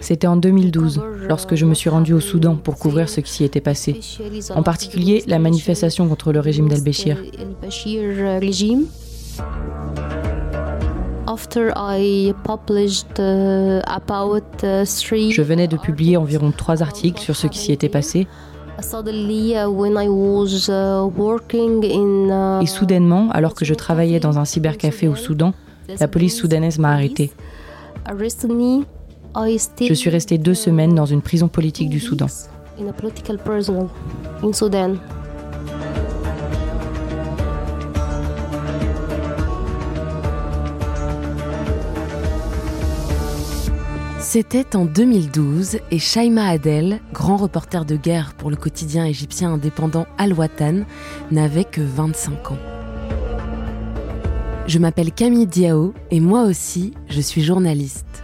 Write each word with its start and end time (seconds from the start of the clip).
C'était 0.00 0.26
en 0.26 0.36
2012, 0.36 1.00
lorsque 1.28 1.54
je 1.54 1.64
me 1.66 1.74
suis 1.74 1.90
rendue 1.90 2.14
au 2.14 2.20
Soudan 2.20 2.56
pour 2.56 2.76
couvrir 2.76 3.08
ce 3.08 3.20
qui 3.20 3.30
s'y 3.32 3.44
était 3.44 3.60
passé, 3.60 4.00
en 4.54 4.62
particulier 4.62 5.22
la 5.26 5.38
manifestation 5.38 6.08
contre 6.08 6.32
le 6.32 6.40
régime 6.40 6.68
d'Al-Béchir. 6.68 7.18
Je 15.30 15.42
venais 15.42 15.68
de 15.68 15.76
publier 15.76 16.16
environ 16.16 16.50
trois 16.50 16.82
articles 16.82 17.20
sur 17.20 17.36
ce 17.36 17.46
qui 17.46 17.58
s'y 17.58 17.72
était 17.72 17.88
passé. 17.88 18.20
Uh, 18.20 18.24
uh, 18.24 18.47
Et 22.62 22.66
soudainement, 22.66 23.28
alors 23.30 23.54
que 23.54 23.64
je 23.64 23.74
travaillais 23.74 24.20
dans 24.20 24.38
un 24.38 24.44
cybercafé 24.44 25.08
au 25.08 25.16
Soudan, 25.16 25.52
la 25.98 26.06
police 26.06 26.36
soudanaise 26.36 26.78
m'a 26.78 26.92
arrêté. 26.92 27.32
Je 29.88 29.94
suis 29.94 30.10
resté 30.10 30.38
deux 30.38 30.54
semaines 30.54 30.94
dans 30.94 31.06
une 31.06 31.22
prison 31.22 31.48
politique 31.48 31.90
du 31.90 31.98
Soudan. 31.98 32.26
C'était 44.30 44.76
en 44.76 44.84
2012 44.84 45.78
et 45.90 45.98
Shaima 45.98 46.48
Adel, 46.48 47.00
grand 47.14 47.38
reporter 47.38 47.86
de 47.86 47.96
guerre 47.96 48.34
pour 48.34 48.50
le 48.50 48.56
quotidien 48.56 49.06
égyptien 49.06 49.54
indépendant 49.54 50.06
Al-Watan, 50.18 50.84
n'avait 51.30 51.64
que 51.64 51.80
25 51.80 52.52
ans. 52.52 52.58
Je 54.66 54.78
m'appelle 54.78 55.12
Camille 55.12 55.46
Diao 55.46 55.94
et 56.10 56.20
moi 56.20 56.42
aussi, 56.42 56.92
je 57.08 57.22
suis 57.22 57.42
journaliste. 57.42 58.22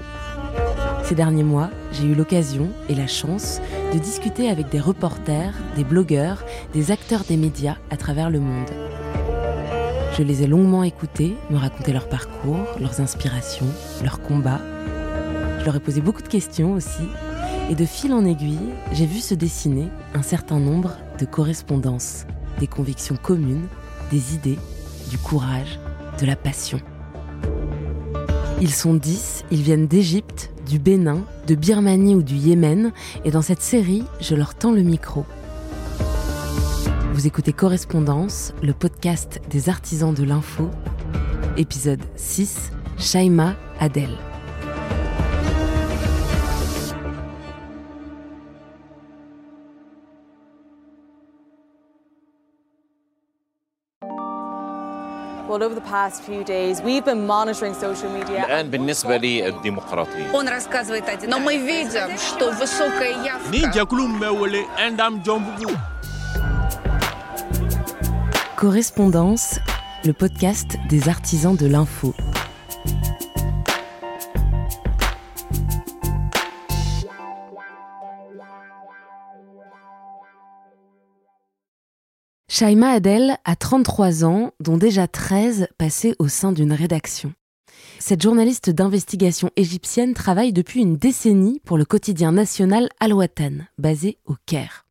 Ces 1.05 1.15
derniers 1.15 1.43
mois, 1.43 1.71
j'ai 1.93 2.05
eu 2.05 2.15
l'occasion 2.15 2.69
et 2.91 2.95
la 2.95 3.07
chance 3.07 3.63
de 3.95 3.99
discuter 3.99 4.51
avec 4.51 4.69
des 4.69 4.81
reporters, 4.81 5.55
des 5.75 5.85
blogueurs, 5.85 6.45
des 6.75 6.91
acteurs 6.91 7.25
des 7.27 7.39
médias 7.39 7.79
à 7.89 7.97
travers 7.97 8.29
le 8.29 8.41
monde. 8.41 8.69
Je 10.19 10.23
les 10.23 10.43
ai 10.43 10.47
longuement 10.47 10.83
écoutés 10.83 11.35
me 11.49 11.57
raconter 11.57 11.95
leur 11.95 12.11
parcours, 12.11 12.67
leurs 12.79 13.01
inspirations, 13.01 13.73
leurs 14.03 14.21
combats 14.21 14.61
je 15.65 15.67
leur 15.71 15.77
ai 15.77 15.81
posé 15.81 16.03
beaucoup 16.03 16.21
de 16.21 16.29
questions 16.29 16.75
aussi. 16.75 17.09
Et 17.71 17.75
de 17.75 17.87
fil 17.87 18.13
en 18.13 18.27
aiguille, 18.27 18.69
j'ai 18.93 19.07
vu 19.07 19.21
se 19.21 19.33
dessiner 19.33 19.89
un 20.13 20.21
certain 20.21 20.61
nombre 20.61 20.99
de 21.19 21.25
correspondances, 21.25 22.27
des 22.61 22.67
convictions 22.67 23.17
communes, 23.17 23.67
des 24.11 24.35
idées, 24.35 24.59
du 25.09 25.17
courage, 25.17 25.81
de 26.21 26.27
la 26.27 26.37
passion. 26.37 26.83
Ils 28.61 28.75
sont 28.75 28.93
dix, 28.93 29.43
ils 29.51 29.63
viennent 29.63 29.87
d'Égypte, 29.87 30.51
du 30.69 30.79
Bénin, 30.79 31.25
de 31.47 31.55
Birmanie 31.55 32.15
ou 32.15 32.23
du 32.23 32.35
Yémen, 32.35 32.93
et 33.25 33.31
dans 33.31 33.41
cette 33.41 33.63
série, 33.63 34.05
je 34.21 34.35
leur 34.35 34.55
tends 34.55 34.73
le 34.73 34.83
micro. 34.83 35.25
Vous 37.15 37.27
écoutez 37.27 37.55
Correspondance, 37.55 38.53
le 38.63 38.75
podcast 38.75 39.41
des 39.49 39.71
artisans 39.71 40.13
de 40.13 40.25
l'info, 40.25 40.69
épisode 41.57 42.03
6, 42.17 42.71
Shaima 42.99 43.57
Adel. 43.81 44.11
الآن 58.46 58.70
بالنسبة 58.70 59.18
للديمقراطية. 59.18 60.32
Он 60.34 60.48
рассказывает 60.48 61.10
один. 61.10 61.30
Но 61.30 61.40
мы 61.40 61.58
видим, 61.58 62.18
что 62.18 62.52
высокая 62.52 63.14
явка. 63.24 63.50
Correspondance, 68.58 69.60
le 70.04 70.14
podcast 70.14 70.78
des 70.90 71.08
artisans 71.08 71.56
de 71.56 71.68
l'info. 71.68 72.14
Shaima 82.65 82.93
Adel 82.93 83.37
a 83.45 83.57
33 83.57 84.25
ans, 84.25 84.53
dont 84.59 84.79
déjà 84.79 85.07
13 85.07 85.69
passés 85.77 86.15
au 86.19 86.29
sein 86.29 86.51
d'une 86.51 86.73
rédaction. 86.73 87.35
Cette 87.99 88.23
journaliste 88.23 88.71
d'investigation 88.71 89.51
égyptienne 89.55 90.15
travaille 90.15 90.55
depuis 90.55 90.81
une 90.81 90.97
décennie 90.97 91.61
pour 91.67 91.77
le 91.77 91.85
quotidien 91.85 92.33
national 92.33 92.89
Al-Watan, 93.01 93.67
basé 93.77 94.17
au 94.25 94.33
Caire. 94.47 94.87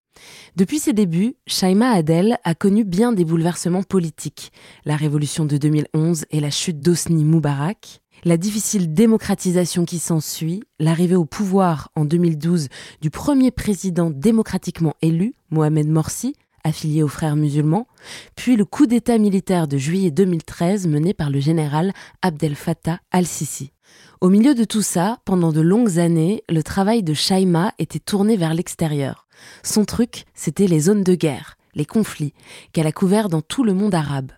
Depuis 0.56 0.78
ses 0.78 0.94
débuts, 0.94 1.34
Shaima 1.48 1.90
Adel 1.90 2.38
a 2.44 2.54
connu 2.54 2.84
bien 2.84 3.12
des 3.12 3.26
bouleversements 3.26 3.82
politiques, 3.82 4.52
la 4.86 4.96
révolution 4.96 5.46
de 5.46 5.58
2011 5.58 6.26
et 6.30 6.42
la 6.42 6.52
chute 6.52 6.80
d'Osni 6.80 7.26
Moubarak, 7.26 8.02
la 8.24 8.38
difficile 8.38 8.94
démocratisation 8.94 9.84
qui 9.84 9.98
s'ensuit, 9.98 10.62
l'arrivée 10.80 11.16
au 11.16 11.26
pouvoir 11.26 11.90
en 11.96 12.06
2012 12.06 12.68
du 13.02 13.10
premier 13.10 13.50
président 13.50 14.12
démocratiquement 14.12 14.94
élu, 15.02 15.34
Mohamed 15.50 15.88
Morsi, 15.88 16.36
affilié 16.64 17.04
aux 17.04 17.08
frères 17.08 17.36
musulmans, 17.36 17.88
puis 18.36 18.56
le 18.56 18.66
coup 18.66 18.86
d'État 18.86 19.18
militaire 19.18 19.68
de 19.68 19.78
juillet 19.78 20.12
2013 20.12 20.88
mené 20.88 21.14
par 21.14 21.30
le 21.30 21.40
général 21.40 21.94
Abdel 22.22 22.56
Fattah 22.56 23.00
al-Sisi. 23.12 23.72
Au 24.22 24.30
milieu 24.30 24.56
de 24.56 24.64
tout 24.64 24.82
ça, 24.82 25.20
pendant 25.26 25.52
de 25.52 25.62
longues 25.62 26.00
années, 26.00 26.44
le 26.50 26.64
travail 26.64 27.04
de 27.04 27.14
Shaima 27.14 27.74
était 27.78 28.00
tourné 28.00 28.38
vers 28.38 28.54
l'extérieur. 28.54 29.28
Son 29.64 29.86
truc, 29.86 30.26
c'était 30.34 30.68
les 30.68 30.80
zones 30.80 31.04
de 31.04 31.16
guerre, 31.16 31.58
les 31.76 31.86
conflits, 31.86 32.34
qu'elle 32.72 32.88
a 32.88 32.92
couverts 32.92 33.30
dans 33.30 33.42
tout 33.42 33.64
le 33.64 33.74
monde 33.74 33.96
arabe. 33.96 34.32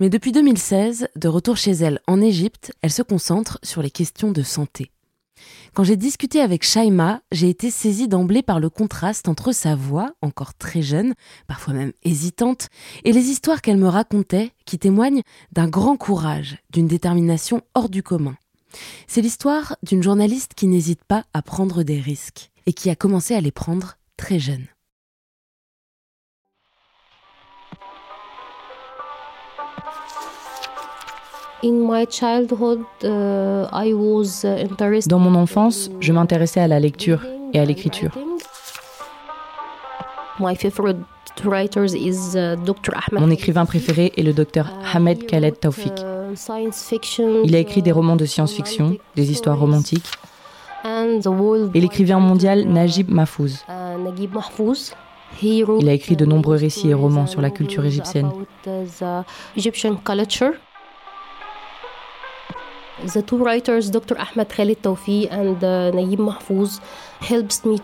Mais 0.00 0.10
depuis 0.10 0.32
2016, 0.32 1.08
de 1.14 1.28
retour 1.28 1.56
chez 1.56 1.72
elle 1.72 2.00
en 2.06 2.20
Égypte, 2.20 2.72
elle 2.82 2.92
se 2.92 3.02
concentre 3.02 3.58
sur 3.62 3.82
les 3.82 3.90
questions 3.90 4.32
de 4.32 4.42
santé. 4.42 4.90
Quand 5.74 5.82
j'ai 5.82 5.96
discuté 5.96 6.40
avec 6.40 6.62
Shaima, 6.62 7.20
j'ai 7.32 7.48
été 7.48 7.68
saisie 7.68 8.06
d'emblée 8.06 8.44
par 8.44 8.60
le 8.60 8.70
contraste 8.70 9.28
entre 9.28 9.50
sa 9.50 9.74
voix, 9.74 10.12
encore 10.22 10.54
très 10.54 10.82
jeune, 10.82 11.14
parfois 11.48 11.74
même 11.74 11.92
hésitante, 12.04 12.68
et 13.02 13.10
les 13.10 13.24
histoires 13.30 13.60
qu'elle 13.60 13.78
me 13.78 13.88
racontait, 13.88 14.52
qui 14.66 14.78
témoignent 14.78 15.22
d'un 15.50 15.66
grand 15.66 15.96
courage, 15.96 16.58
d'une 16.70 16.86
détermination 16.86 17.60
hors 17.74 17.88
du 17.88 18.04
commun. 18.04 18.36
C'est 19.08 19.20
l'histoire 19.20 19.74
d'une 19.82 20.02
journaliste 20.02 20.54
qui 20.54 20.68
n'hésite 20.68 21.02
pas 21.02 21.24
à 21.32 21.42
prendre 21.42 21.82
des 21.82 21.98
risques, 21.98 22.52
et 22.66 22.72
qui 22.72 22.88
a 22.88 22.94
commencé 22.94 23.34
à 23.34 23.40
les 23.40 23.50
prendre 23.50 23.98
très 24.16 24.38
jeune. 24.38 24.66
Dans 35.06 35.18
mon 35.18 35.34
enfance, 35.34 35.90
je 36.00 36.12
m'intéressais 36.12 36.60
à 36.60 36.68
la 36.68 36.78
lecture 36.78 37.24
et 37.54 37.58
à 37.58 37.64
l'écriture. 37.64 38.10
Uh, 40.38 40.44
mon 43.12 43.30
écrivain 43.30 43.64
préféré 43.64 44.12
est 44.16 44.22
le 44.22 44.32
docteur 44.34 44.66
uh, 44.66 44.96
Ahmed 44.96 45.26
Khaled 45.26 45.58
Taufik. 45.58 45.92
Il 47.44 47.54
a 47.54 47.58
écrit 47.58 47.82
des 47.82 47.92
romans 47.92 48.16
de 48.16 48.26
science-fiction, 48.26 48.98
des 49.16 49.30
histoires 49.30 49.58
romantiques. 49.58 50.10
Et 50.84 51.80
l'écrivain 51.80 52.18
mondial 52.18 52.64
Najib 52.66 53.10
Mahfouz. 53.10 53.64
Il 55.42 55.88
a 55.88 55.92
écrit 55.92 56.16
de 56.16 56.26
nombreux 56.26 56.56
récits 56.56 56.90
et 56.90 56.94
romans 56.94 57.26
sur 57.26 57.40
la 57.40 57.50
culture 57.50 57.86
égyptienne. 57.86 58.30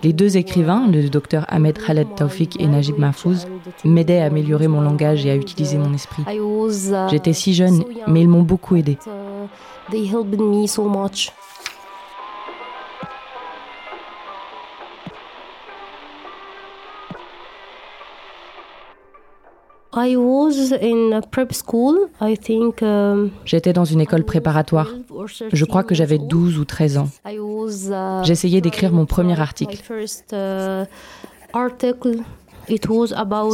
Les 0.03 0.13
deux 0.13 0.37
écrivains, 0.37 0.87
le 0.89 1.09
docteur 1.09 1.45
Ahmed 1.49 1.79
Khaled 1.79 2.09
Taufik 2.17 2.61
et 2.61 2.67
Najib 2.67 2.99
Mahfouz, 2.99 3.47
m'aidaient 3.85 4.21
à 4.21 4.27
améliorer 4.27 4.69
mon 4.69 4.81
langage 4.81 5.27
et 5.27 5.31
à 5.31 5.37
utiliser 5.37 5.79
mon 5.79 5.93
esprit. 5.95 6.23
Uh, 6.29 7.09
J'étais 7.11 7.33
si 7.33 7.55
jeune, 7.55 7.85
mais 8.07 8.23
ils 8.23 8.29
m'ont 8.29 8.43
beaucoup 8.43 8.77
aidé. 8.77 8.99
J'étais 23.45 23.73
dans 23.73 23.85
une 23.85 24.01
école 24.01 24.25
préparatoire. 24.25 24.89
Je 25.53 25.65
crois 25.65 25.83
que 25.83 25.95
j'avais 25.95 26.19
12 26.19 26.59
ou 26.59 26.65
13 26.65 26.99
ans. 26.99 27.09
Uh, 27.27 28.25
J'essayais 28.25 28.61
d'écrire 28.61 28.93
mon 28.93 29.07
premier 29.07 29.39
article. 29.41 29.79
Uh, 30.33 30.85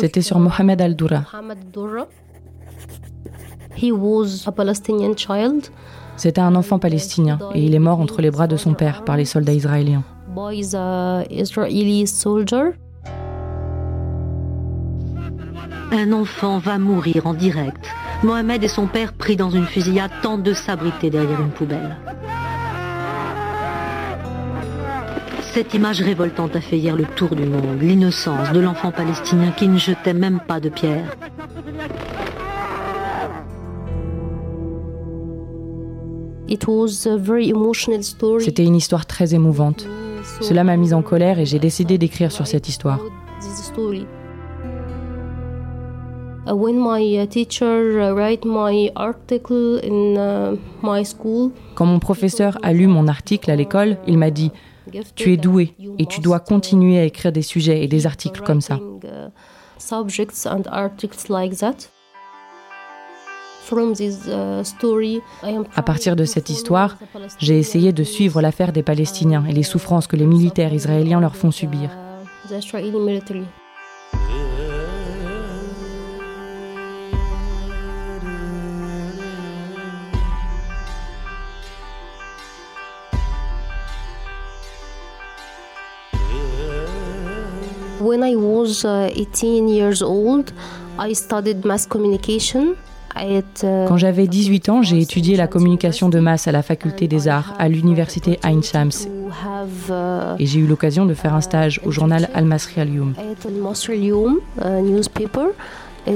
C'était 0.01 0.23
sur 0.23 0.39
Mohamed 0.39 0.81
Al-Doura. 0.81 1.23
C'était 6.17 6.41
un 6.41 6.55
enfant 6.55 6.79
palestinien 6.79 7.39
et 7.55 7.63
il 7.63 7.75
est 7.75 7.79
mort 7.79 8.01
entre 8.01 8.23
les 8.23 8.31
bras 8.31 8.47
de 8.47 8.57
son 8.57 8.75
père 8.75 9.05
par 9.05 9.17
les 9.17 9.27
soldats 9.27 9.53
israéliens. 9.53 10.05
Un 15.93 16.13
enfant 16.13 16.59
va 16.59 16.79
mourir 16.79 17.27
en 17.27 17.35
direct. 17.35 17.89
Mohamed 18.23 18.65
et 18.65 18.69
son 18.69 18.87
père, 18.87 19.13
pris 19.13 19.37
dans 19.37 19.51
une 19.51 19.67
fusillade, 19.67 20.11
tentent 20.23 20.43
de 20.43 20.53
s'abriter 20.53 21.11
derrière 21.11 21.41
une 21.41 21.51
poubelle. 21.51 21.97
Cette 25.41 25.73
image 25.75 26.03
révoltante 26.03 26.57
a 26.57 26.61
fait 26.61 26.77
hier 26.77 26.97
le 26.97 27.05
tour 27.05 27.35
du 27.35 27.47
monde, 27.47 27.81
l'innocence 27.81 28.53
de 28.53 28.61
l'enfant 28.61 28.91
palestinien 28.91 29.53
qui 29.53 29.69
ne 29.69 29.79
jetait 29.79 30.13
même 30.13 30.41
pas 30.47 30.61
de 30.61 30.69
pierre. 30.69 31.17
C'était 38.41 38.65
une 38.65 38.77
histoire 38.77 39.07
très 39.07 39.35
émouvante. 39.35 39.87
Cela 40.41 40.65
m'a 40.65 40.77
mise 40.77 40.95
en 40.95 41.03
colère 41.03 41.39
et 41.39 41.47
j'ai 41.47 41.59
décidé 41.59 41.97
d'écrire 41.97 42.33
sur 42.33 42.47
cette 42.47 42.69
histoire. 42.69 43.01
Uh, 46.47 46.53
Quand 51.75 51.87
mon 51.87 51.99
professeur 51.99 52.59
a 52.63 52.73
lu 52.73 52.87
mon 52.87 53.09
article 53.09 53.51
à 53.51 53.57
l'école, 53.57 53.97
il 54.07 54.17
m'a 54.17 54.31
dit 54.31 54.53
tu 55.17 55.33
es 55.33 55.37
doué 55.37 55.75
et 55.99 56.07
tu 56.07 56.21
dois 56.21 56.39
continuer 56.39 56.99
à 56.99 57.05
écrire 57.05 57.33
des 57.33 57.43
sujets 57.43 57.83
et 57.83 57.89
des 57.89 58.07
articles 58.07 58.43
comme 58.43 58.61
ça. 58.61 58.79
À 65.75 65.83
partir 65.83 66.17
de 66.17 66.25
cette 66.25 66.51
histoire, 66.51 66.97
j'ai 67.39 67.59
essayé 67.59 67.93
de 67.93 68.05
suivre 68.05 68.41
l'affaire 68.41 68.73
des 68.73 68.85
Palestiniens 68.85 69.45
et 69.47 69.53
les 69.53 69.65
souffrances 69.65 70.07
que 70.07 70.17
les 70.17 70.27
militaires 70.27 70.73
israéliens 70.73 71.21
leur 71.21 71.35
font 71.35 71.51
subir. 71.51 71.91
When 88.01 88.23
I 88.23 88.37
was 88.37 88.85
18 88.85 89.65
uh, 89.65 89.71
years 89.71 90.03
old, 90.03 90.53
I 90.99 91.15
studied 91.15 91.65
mass 91.65 91.87
communication. 91.87 92.75
Uh, 93.17 93.41
Quand 93.89 93.97
j'avais 93.97 94.27
18 94.27 94.69
ans, 94.69 94.83
j'ai 94.83 95.01
étudié 95.01 95.37
la 95.37 95.47
communication 95.47 96.11
de 96.11 96.19
masse 96.19 96.47
à 96.49 96.53
la 96.53 96.63
faculté 96.63 97.09
des 97.09 97.29
arts 97.29 97.55
à 97.59 97.69
l'université 97.69 98.39
Ain 98.43 98.61
Shams. 98.61 98.91
Uh, 99.09 100.37
Et 100.39 100.45
j'ai 100.45 100.61
eu 100.61 100.67
l'occasion 100.67 101.07
de 101.07 101.15
faire 101.15 101.35
un 101.35 101.41
stage 101.41 101.81
au 101.85 101.91
journal 101.91 102.29
Al-Masri 102.35 102.81
Al-Youm. 102.81 103.15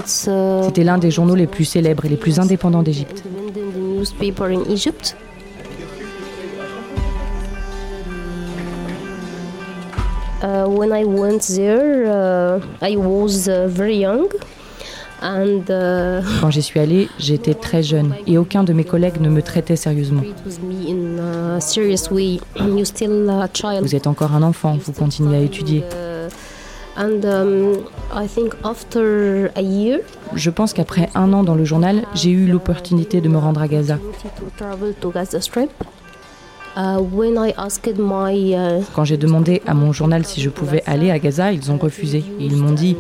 C'était 0.04 0.84
l'un 0.84 0.98
des 0.98 1.10
journaux 1.10 1.34
les 1.34 1.46
plus 1.46 1.64
célèbres 1.64 2.04
et 2.04 2.08
les 2.10 2.16
plus 2.16 2.38
indépendants 2.38 2.82
d'Égypte. 2.82 3.24
When 10.42 10.92
I 10.92 11.04
went 11.04 11.40
there, 11.54 12.06
uh, 12.06 12.60
I 12.82 12.96
was 12.96 13.48
uh, 13.48 13.66
very 13.68 13.96
young. 13.96 14.28
And, 15.22 15.64
Quand 16.40 16.50
j'y 16.50 16.62
suis 16.62 16.80
allée, 16.80 17.08
j'étais 17.18 17.52
très 17.52 17.82
jeune 17.82 18.14
et 18.26 18.38
aucun 18.38 18.64
de 18.64 18.72
mes 18.72 18.84
collègues 18.84 19.20
ne 19.20 19.28
me 19.28 19.42
traitait 19.42 19.76
sérieusement. 19.76 20.22
Vous 23.82 23.94
êtes 23.94 24.06
encore 24.06 24.34
un 24.34 24.42
enfant, 24.42 24.78
vous 24.82 24.92
continuez 24.92 25.36
à 25.36 25.40
étudier. 25.40 25.84
And, 26.96 27.24
um, 27.24 27.84
I 28.12 28.26
think 28.26 28.54
after 28.64 29.50
a 29.56 29.62
year, 29.62 30.00
Je 30.34 30.50
pense 30.50 30.72
qu'après 30.72 31.08
un 31.14 31.32
an 31.32 31.42
dans 31.42 31.54
le 31.54 31.64
journal, 31.64 32.02
j'ai 32.14 32.30
eu 32.30 32.46
l'opportunité 32.46 33.20
de 33.20 33.28
me 33.28 33.38
rendre 33.38 33.60
à 33.60 33.68
Gaza. 33.68 33.98
Uh, 36.76 37.00
uh, 37.00 38.82
Quand 38.94 39.04
j'ai 39.04 39.16
demandé 39.16 39.62
à 39.66 39.74
mon 39.74 39.92
journal 39.92 40.24
si 40.24 40.40
je 40.40 40.50
pouvais 40.50 40.84
aller 40.86 41.10
à 41.10 41.18
Gaza, 41.18 41.52
ils 41.52 41.72
ont 41.72 41.78
refusé. 41.78 42.22
Ils 42.38 42.56
m'ont 42.56 42.72
dit 42.72 42.96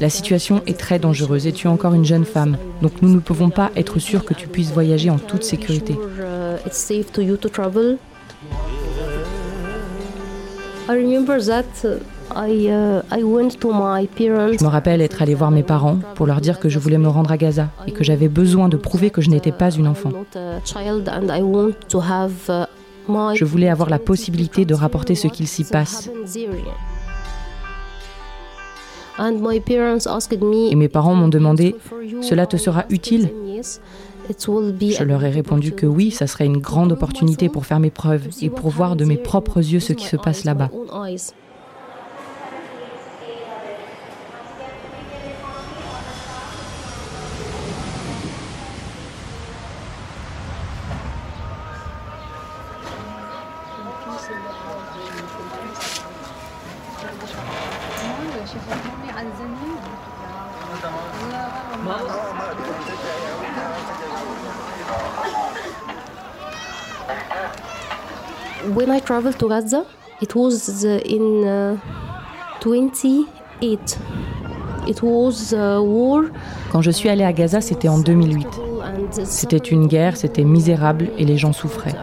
La 0.00 0.10
situation 0.10 0.60
est 0.66 0.78
très 0.78 0.98
dangereuse 0.98 1.46
et 1.46 1.52
tu 1.52 1.66
es 1.66 1.70
encore 1.70 1.94
une 1.94 2.04
jeune 2.04 2.26
femme. 2.26 2.58
Donc 2.82 3.00
nous 3.00 3.08
ne 3.08 3.20
pouvons 3.20 3.48
pas 3.50 3.70
être 3.76 3.98
sûrs 3.98 4.24
que 4.24 4.34
tu 4.34 4.48
puisses 4.48 4.72
voyager 4.72 5.08
en 5.08 5.18
toute 5.18 5.42
sécurité. 5.42 5.96
Je 10.88 10.94
me 14.64 14.68
rappelle 14.68 15.00
être 15.00 15.22
allé 15.22 15.34
voir 15.34 15.50
mes 15.50 15.62
parents 15.62 15.98
pour 16.14 16.26
leur 16.26 16.40
dire 16.40 16.58
que 16.58 16.68
je 16.68 16.78
voulais 16.78 16.98
me 16.98 17.08
rendre 17.08 17.32
à 17.32 17.38
Gaza 17.38 17.68
et 17.86 17.92
que 17.92 18.04
j'avais 18.04 18.28
besoin 18.28 18.68
de 18.68 18.76
prouver 18.76 19.08
que 19.10 19.22
je 19.22 19.30
n'étais 19.30 19.52
pas 19.52 19.70
une 19.70 19.88
enfant. 19.88 20.10
Je 23.08 23.44
voulais 23.44 23.68
avoir 23.68 23.90
la 23.90 23.98
possibilité 23.98 24.64
de 24.64 24.74
rapporter 24.74 25.14
ce 25.14 25.28
qu'il 25.28 25.48
s'y 25.48 25.64
passe. 25.64 26.10
Et 29.18 30.74
mes 30.76 30.88
parents 30.88 31.14
m'ont 31.14 31.28
demandé, 31.28 31.76
cela 32.20 32.46
te 32.46 32.56
sera 32.56 32.84
utile? 32.90 33.30
Je 34.28 35.04
leur 35.04 35.22
ai 35.24 35.30
répondu 35.30 35.72
que 35.72 35.86
oui, 35.86 36.10
ça 36.10 36.26
serait 36.26 36.46
une 36.46 36.58
grande 36.58 36.92
opportunité 36.92 37.48
pour 37.48 37.66
faire 37.66 37.78
mes 37.78 37.90
preuves 37.90 38.26
et 38.40 38.50
pour 38.50 38.70
voir 38.70 38.96
de 38.96 39.04
mes 39.04 39.18
propres 39.18 39.58
yeux 39.58 39.80
ce 39.80 39.92
qui 39.92 40.06
se 40.06 40.16
passe 40.16 40.44
là-bas. 40.44 40.70
When 68.74 68.90
I 68.90 68.98
traveled 68.98 69.38
to 69.38 69.48
Gaza, 69.48 69.84
it 70.20 70.34
was 70.34 70.84
uh, 70.84 71.00
in 71.06 71.44
uh, 71.44 71.76
28. 72.60 73.98
It 74.88 75.00
was 75.00 75.52
uh, 75.52 75.80
war. 75.80 76.24
Quand 76.72 76.82
je 76.82 76.90
suis 76.90 77.08
allée 77.08 77.22
à 77.22 77.32
Gaza, 77.32 77.60
c'était 77.60 77.88
en 77.88 78.00
2008. 78.00 78.48
C'était 79.24 79.58
une 79.58 79.86
guerre, 79.86 80.16
c'était 80.16 80.42
misérable 80.42 81.10
et 81.18 81.24
les 81.24 81.36
gens 81.36 81.52
souffraient. 81.52 81.94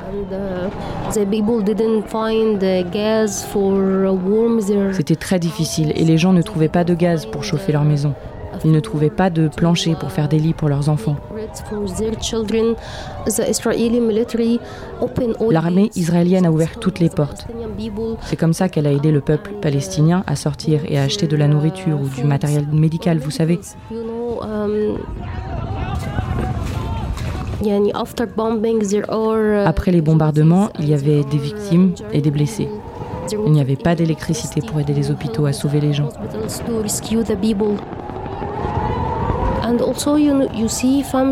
C'était 4.94 5.16
très 5.16 5.40
difficile 5.40 5.92
et 5.96 6.06
les 6.06 6.18
gens 6.18 6.32
ne 6.32 6.42
trouvaient 6.42 6.70
pas 6.70 6.86
de 6.86 6.94
gaz 6.94 7.26
pour 7.26 7.44
chauffer 7.44 7.74
leur 7.74 7.84
maison. 7.84 8.14
Ils 8.64 8.72
ne 8.72 8.80
trouvaient 8.80 9.10
pas 9.10 9.30
de 9.30 9.50
plancher 9.50 9.96
pour 10.00 10.12
faire 10.12 10.30
des 10.30 10.40
lits 10.40 10.54
pour 10.54 10.70
leurs 10.70 10.88
enfants. 10.88 11.18
L'armée 15.50 15.92
israélienne 15.96 16.46
a 16.46 16.52
ouvert 16.52 16.80
toutes 16.80 17.00
les 17.00 17.10
portes. 17.10 17.48
C'est 18.24 18.36
comme 18.36 18.54
ça 18.54 18.70
qu'elle 18.70 18.88
a 18.88 18.92
aidé 18.92 19.12
le 19.12 19.22
peuple 19.22 19.52
palestinien 19.62 20.24
à 20.28 20.36
sortir 20.36 20.82
et 20.88 20.98
à 20.98 21.04
acheter 21.04 21.28
de 21.28 21.36
la 21.36 21.48
nourriture 21.48 22.00
ou 22.00 22.08
du 22.08 22.24
matériel 22.24 22.68
médical, 22.72 23.20
vous 23.20 23.32
savez. 23.32 23.60
Après 29.66 29.92
les 29.92 30.02
bombardements, 30.02 30.70
il 30.80 30.90
y 30.90 30.94
avait 30.94 31.24
des 31.24 31.38
victimes 31.38 31.94
et 32.12 32.22
des 32.22 32.32
blessés. 32.32 32.70
Il 33.32 33.52
n'y 33.52 33.62
avait 33.62 33.76
pas 33.76 33.96
d'électricité 33.96 34.62
pour 34.62 34.80
aider 34.80 34.94
les 34.94 35.12
hôpitaux 35.12 35.46
à 35.46 35.54
sauver 35.54 35.80
les 35.80 35.94
gens. 35.94 36.10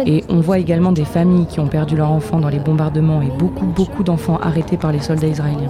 Et 0.05 0.24
on 0.29 0.39
voit 0.39 0.60
également 0.60 0.91
des 0.91 1.05
familles 1.05 1.46
qui 1.46 1.60
ont 1.60 1.67
perdu 1.67 1.96
leurs 1.96 2.12
enfants 2.12 2.39
dans 2.39 2.50
les 2.50 2.60
bombardements 2.60 3.22
et 3.22 3.29
beaucoup, 3.38 3.65
beaucoup 3.65 4.03
d'enfants 4.03 4.38
arrêtés 4.41 4.77
par 4.77 4.91
les 4.91 5.00
soldats 5.00 5.27
israéliens. 5.27 5.67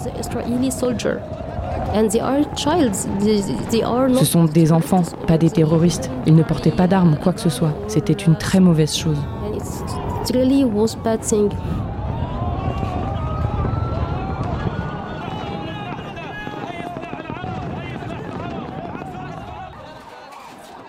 Ce 4.19 4.25
sont 4.25 4.45
des 4.45 4.71
enfants, 4.71 5.03
pas 5.27 5.37
des 5.37 5.49
terroristes. 5.49 6.11
Ils 6.25 6.35
ne 6.35 6.43
portaient 6.43 6.71
pas 6.71 6.87
d'armes 6.87 7.13
ou 7.13 7.17
quoi 7.17 7.33
que 7.33 7.41
ce 7.41 7.49
soit. 7.49 7.73
C'était 7.87 8.13
une 8.13 8.35
très 8.35 8.59
mauvaise 8.59 8.95
chose. 8.95 9.17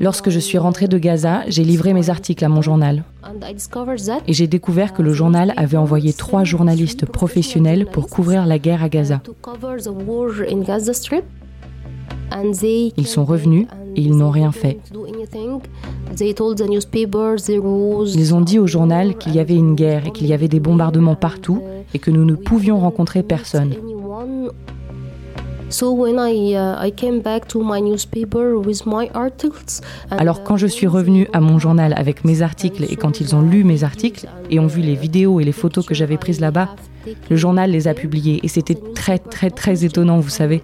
Lorsque 0.00 0.30
je 0.30 0.38
suis 0.38 0.58
rentrée 0.58 0.86
de 0.86 0.98
Gaza, 0.98 1.42
j'ai 1.48 1.64
livré 1.64 1.92
mes 1.94 2.10
articles 2.10 2.44
à 2.44 2.48
mon 2.48 2.62
journal. 2.62 3.02
Et 4.26 4.32
j'ai 4.32 4.46
découvert 4.46 4.92
que 4.92 5.02
le 5.02 5.12
journal 5.12 5.52
avait 5.56 5.76
envoyé 5.76 6.12
trois 6.12 6.44
journalistes 6.44 7.06
professionnels 7.06 7.86
pour 7.86 8.08
couvrir 8.08 8.46
la 8.46 8.58
guerre 8.58 8.84
à 8.84 8.88
Gaza. 8.88 9.20
Ils 12.96 13.06
sont 13.06 13.24
revenus 13.24 13.66
et 13.96 14.00
ils 14.00 14.16
n'ont 14.16 14.30
rien 14.30 14.52
fait. 14.52 14.78
Ils 18.14 18.34
ont 18.34 18.40
dit 18.40 18.58
au 18.58 18.66
journal 18.66 19.16
qu'il 19.16 19.34
y 19.34 19.40
avait 19.40 19.54
une 19.54 19.74
guerre 19.74 20.06
et 20.06 20.12
qu'il 20.12 20.26
y 20.26 20.32
avait 20.32 20.48
des 20.48 20.60
bombardements 20.60 21.16
partout 21.16 21.62
et 21.94 21.98
que 21.98 22.10
nous 22.10 22.24
ne 22.24 22.34
pouvions 22.34 22.78
rencontrer 22.78 23.22
personne. 23.22 23.74
Alors 30.10 30.44
quand 30.44 30.56
je 30.56 30.66
suis 30.68 30.86
revenue 30.86 31.26
à 31.32 31.40
mon 31.40 31.58
journal 31.58 31.92
avec 31.96 32.24
mes 32.24 32.42
articles 32.42 32.84
et 32.84 32.94
quand 32.94 33.20
ils 33.20 33.34
ont 33.34 33.42
lu 33.42 33.64
mes 33.64 33.82
articles 33.82 34.28
et 34.50 34.60
ont 34.60 34.68
vu 34.68 34.80
les 34.80 34.94
vidéos 34.94 35.40
et 35.40 35.44
les 35.44 35.52
photos 35.52 35.84
que 35.84 35.94
j'avais 35.94 36.18
prises 36.18 36.40
là-bas, 36.40 36.76
le 37.28 37.36
journal 37.36 37.70
les 37.70 37.88
a 37.88 37.94
publiées 37.94 38.40
et 38.44 38.48
c'était 38.48 38.78
très 38.94 39.18
très 39.18 39.50
très 39.50 39.84
étonnant, 39.84 40.20
vous 40.20 40.28
savez. 40.28 40.62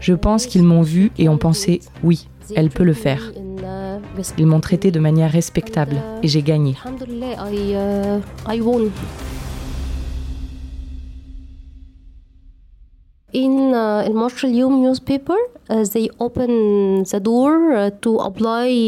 Je 0.00 0.12
pense 0.12 0.46
qu'ils 0.46 0.64
m'ont 0.64 0.82
vu 0.82 1.12
et 1.16 1.30
ont 1.30 1.38
pensé 1.38 1.80
oui, 2.02 2.28
elle 2.54 2.68
peut 2.68 2.84
le 2.84 2.92
faire. 2.92 3.32
Ils 4.38 4.46
m'ont 4.46 4.60
traité 4.60 4.90
de 4.90 5.00
manière 5.00 5.30
respectable 5.30 5.96
et 6.22 6.28
j'ai 6.28 6.42
gagné. 6.42 6.76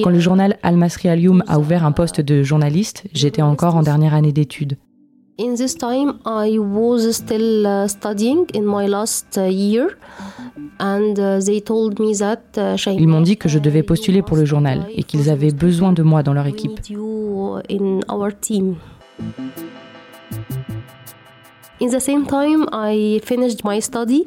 Quand 0.04 0.11
le 0.11 0.21
journal 0.21 0.56
Al 0.62 0.76
Masri 0.76 1.09
Al 1.09 1.21
Youm 1.21 1.42
a 1.49 1.59
ouvert 1.59 1.85
un 1.85 1.92
poste 1.92 2.21
de 2.21 2.42
journaliste, 2.42 3.04
j'étais 3.12 3.42
encore 3.42 3.75
en 3.75 3.83
dernière 3.83 4.14
année 4.14 4.33
d'études. 4.33 4.76
In 5.38 5.55
this 5.55 5.75
time, 5.75 6.19
I 6.25 6.57
was 6.59 7.14
still 7.14 7.66
uh, 7.66 7.88
studying 7.88 8.47
in 8.55 8.64
my 8.64 8.87
last 8.87 9.37
uh, 9.37 9.43
year, 9.43 9.99
and 10.81 11.19
uh, 11.21 11.40
they 11.40 11.61
told 11.61 12.00
me 12.00 12.14
that. 12.14 12.40
Ils 12.87 13.07
m'ont 13.07 13.21
dit 13.21 13.37
que 13.37 13.47
je 13.47 13.59
devais 13.59 13.83
postuler 13.83 14.23
pour 14.23 14.38
le 14.38 14.47
journal 14.47 14.87
et 14.95 15.02
qu'ils 15.02 15.28
avaient 15.28 15.52
besoin 15.52 15.93
de 15.93 16.02
moi 16.02 16.23
dans 16.23 16.33
leur 16.33 16.47
équipe. 16.47 16.81
In 17.69 18.00
our 18.09 18.33
team. 18.40 18.76
In 21.83 21.88
the 21.88 22.00
same 22.00 22.25
time, 22.26 22.66
I 22.73 23.21
finished 23.23 23.62
my 23.62 23.78
study. 23.83 24.25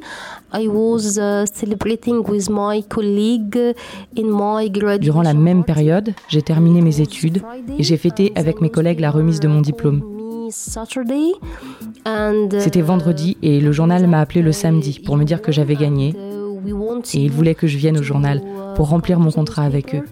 I 0.52 0.68
was 0.68 1.18
celebrating 1.52 2.22
with 2.22 2.48
my 2.48 2.82
colleague 2.88 3.58
in 4.16 4.28
my 4.30 4.70
graduation. 4.70 5.00
Durant 5.00 5.22
la 5.22 5.34
même 5.34 5.64
période, 5.64 6.14
j'ai 6.28 6.42
terminé 6.42 6.80
mes 6.82 7.00
études 7.00 7.42
et 7.76 7.82
j'ai 7.82 7.96
fêté 7.96 8.30
avec 8.36 8.60
mes 8.60 8.70
collègues 8.70 9.00
la 9.00 9.10
remise 9.10 9.40
de 9.40 9.48
mon 9.48 9.60
diplôme. 9.60 10.19
C'était 12.58 12.80
vendredi 12.82 13.36
et 13.42 13.60
le 13.60 13.72
journal 13.72 14.06
m'a 14.06 14.20
appelé 14.20 14.42
le 14.42 14.52
samedi 14.52 15.00
pour 15.04 15.16
me 15.16 15.24
dire 15.24 15.42
que 15.42 15.52
j'avais 15.52 15.76
gagné. 15.76 16.14
Et 17.14 17.24
ils 17.24 17.30
voulaient 17.30 17.54
que 17.54 17.66
je 17.66 17.78
vienne 17.78 17.98
au 17.98 18.02
journal 18.02 18.42
pour 18.76 18.88
remplir 18.88 19.18
mon 19.18 19.30
contrat 19.30 19.62
avec 19.62 19.94
eux. 19.94 20.04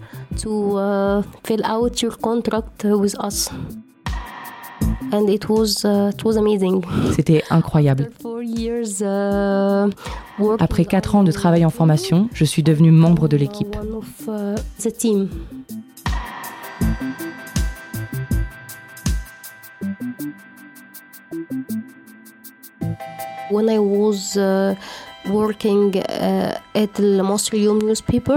C'était 7.15 7.43
incroyable. 7.49 8.09
Après 10.59 10.85
quatre 10.85 11.15
ans 11.15 11.23
de 11.23 11.31
travail 11.31 11.65
en 11.65 11.69
formation, 11.69 12.29
je 12.33 12.45
suis 12.45 12.63
devenue 12.63 12.91
membre 12.91 13.27
de 13.27 13.37
l'équipe. 13.37 13.75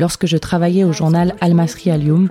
Lorsque 0.00 0.26
je 0.26 0.36
travaillais 0.36 0.84
au 0.84 0.92
journal 0.92 1.34
Al 1.40 1.54
Masri 1.54 1.90
Al 1.90 2.02
Youm, 2.02 2.28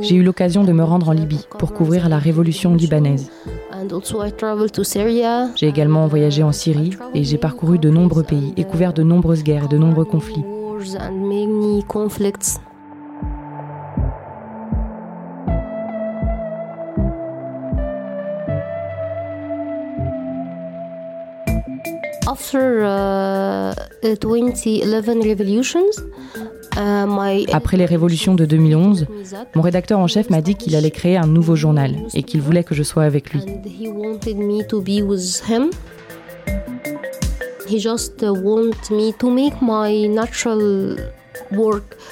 j'ai 0.00 0.16
eu 0.16 0.22
l'occasion 0.22 0.64
de 0.64 0.72
me 0.72 0.82
rendre 0.82 1.08
en 1.10 1.12
Libye 1.12 1.46
pour 1.58 1.72
couvrir 1.72 2.08
la 2.08 2.18
révolution 2.18 2.74
libanaise. 2.74 3.30
J'ai 5.56 5.68
également 5.68 6.06
voyagé 6.06 6.42
en 6.42 6.52
Syrie 6.52 6.96
et 7.14 7.24
j'ai 7.24 7.38
parcouru 7.38 7.78
de 7.78 7.90
nombreux 7.90 8.22
pays 8.22 8.54
et 8.56 8.64
couvert 8.64 8.92
de 8.92 9.02
nombreuses 9.02 9.42
guerres 9.42 9.64
et 9.64 9.68
de 9.68 9.78
nombreux 9.78 10.04
conflits. 10.04 10.44
Uh, 22.26 23.74
uh, 26.76 27.46
Après 27.52 27.76
les 27.76 27.84
révolutions 27.84 28.34
de 28.34 28.46
2011, 28.46 29.06
mon 29.54 29.62
rédacteur 29.62 29.98
en 29.98 30.06
chef 30.06 30.30
m'a 30.30 30.40
dit 30.40 30.54
qu'il 30.54 30.74
allait 30.74 30.90
créer 30.90 31.18
un 31.18 31.26
nouveau 31.26 31.54
journal 31.54 31.94
et 32.14 32.22
qu'il 32.22 32.40
voulait 32.40 32.64
que 32.64 32.74
je 32.74 32.82
sois 32.82 33.04
avec 33.04 33.32
lui. 33.32 33.42
He 37.66 37.78
just 37.78 38.22
want 38.22 38.90
me 38.90 39.10
to 39.12 39.30
make 39.30 39.54
my 39.62 40.06
natural 40.06 40.96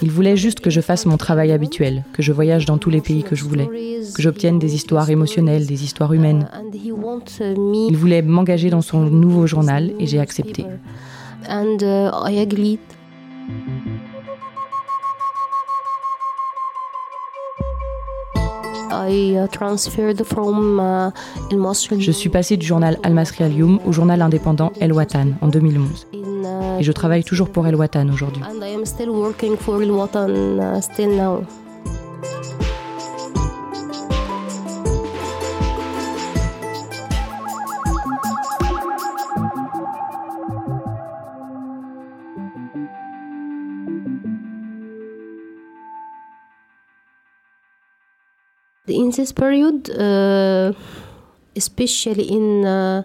il 0.02 0.10
voulait 0.10 0.36
juste 0.36 0.60
que 0.60 0.70
je 0.70 0.80
fasse 0.80 1.06
mon 1.06 1.16
travail 1.16 1.52
habituel, 1.52 2.04
que 2.12 2.22
je 2.22 2.32
voyage 2.32 2.64
dans 2.64 2.78
tous 2.78 2.90
les 2.90 3.00
pays 3.00 3.22
que 3.22 3.34
je 3.36 3.44
voulais, 3.44 3.68
que 4.14 4.22
j'obtienne 4.22 4.58
des 4.58 4.74
histoires 4.74 5.10
émotionnelles, 5.10 5.66
des 5.66 5.84
histoires 5.84 6.12
humaines. 6.12 6.48
Il 6.74 7.96
voulait 7.96 8.22
m'engager 8.22 8.70
dans 8.70 8.82
son 8.82 9.00
nouveau 9.00 9.46
journal 9.46 9.92
et 9.98 10.06
j'ai 10.06 10.20
accepté. 10.20 10.64
Je 21.98 22.10
suis 22.10 22.28
passé 22.28 22.56
du 22.56 22.66
journal 22.66 22.98
Al 23.02 23.12
Masri 23.14 23.44
Al 23.44 23.52
Youm 23.52 23.80
au 23.84 23.92
journal 23.92 24.22
indépendant 24.22 24.72
El 24.80 24.92
Watan 24.92 25.32
en 25.40 25.48
2011. 25.48 26.21
Et 26.78 26.82
je 26.82 26.92
travaille 26.92 27.24
toujours 27.24 27.50
pour 27.50 27.66
El 27.66 27.74
Watan 27.76 28.08
aujourd'hui. 28.08 28.42
In 48.88 49.10
this 49.10 49.32
period, 49.32 49.88
uh, 49.90 50.72
especially 51.54 52.28
in 52.30 52.64
uh, 52.64 53.02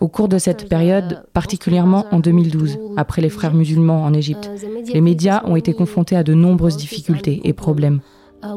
au 0.00 0.08
cours 0.08 0.28
de 0.28 0.38
cette 0.38 0.68
période, 0.68 1.22
particulièrement 1.32 2.06
en 2.10 2.20
2012, 2.20 2.78
après 2.96 3.22
les 3.22 3.28
frères 3.28 3.54
musulmans 3.54 4.04
en 4.04 4.12
Égypte, 4.12 4.50
les 4.92 5.00
médias 5.00 5.42
ont 5.44 5.56
été 5.56 5.72
confrontés 5.72 6.16
à 6.16 6.22
de 6.22 6.34
nombreuses 6.34 6.76
difficultés 6.76 7.40
et 7.44 7.52
problèmes. 7.52 8.00
L'un 8.42 8.56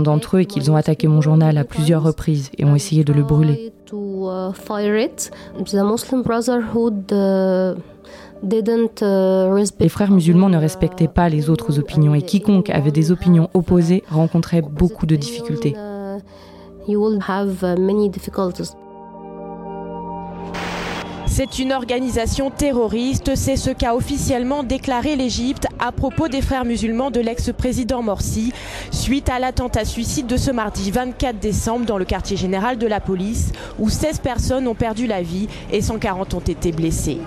d'entre 0.00 0.36
eux 0.36 0.40
est 0.40 0.46
qu'ils 0.46 0.70
ont 0.70 0.76
attaqué 0.76 1.06
mon 1.06 1.20
journal 1.20 1.58
à 1.58 1.64
plusieurs 1.64 2.02
reprises 2.02 2.50
et 2.58 2.64
ont 2.64 2.74
essayé 2.74 3.04
de 3.04 3.12
le 3.12 3.22
brûler. 3.22 3.72
Les 9.78 9.88
frères 9.88 10.10
musulmans 10.10 10.48
ne 10.48 10.56
respectaient 10.56 11.08
pas 11.08 11.28
les 11.28 11.50
autres 11.50 11.78
opinions 11.78 12.14
et 12.14 12.22
quiconque 12.22 12.70
avait 12.70 12.90
des 12.90 13.12
opinions 13.12 13.50
opposées 13.54 14.02
rencontrait 14.08 14.62
beaucoup 14.62 15.06
de 15.06 15.16
difficultés. 15.16 15.76
C'est 21.26 21.58
une 21.58 21.72
organisation 21.72 22.50
terroriste, 22.50 23.34
c'est 23.34 23.56
ce 23.56 23.70
qu'a 23.70 23.94
officiellement 23.94 24.62
déclaré 24.62 25.14
l'Égypte 25.14 25.66
à 25.78 25.92
propos 25.92 26.28
des 26.28 26.42
frères 26.42 26.64
musulmans 26.64 27.10
de 27.10 27.20
l'ex-président 27.20 28.02
Morsi, 28.02 28.52
suite 28.90 29.28
à 29.28 29.38
l'attentat 29.38 29.84
suicide 29.84 30.26
de 30.26 30.36
ce 30.36 30.50
mardi 30.50 30.90
24 30.90 31.38
décembre 31.38 31.86
dans 31.86 31.98
le 31.98 32.04
quartier 32.04 32.36
général 32.36 32.78
de 32.78 32.86
la 32.86 33.00
police, 33.00 33.52
où 33.78 33.88
16 33.88 34.18
personnes 34.18 34.66
ont 34.66 34.74
perdu 34.74 35.06
la 35.06 35.22
vie 35.22 35.48
et 35.72 35.80
140 35.80 36.34
ont 36.34 36.40
été 36.40 36.72
blessées. 36.72 37.18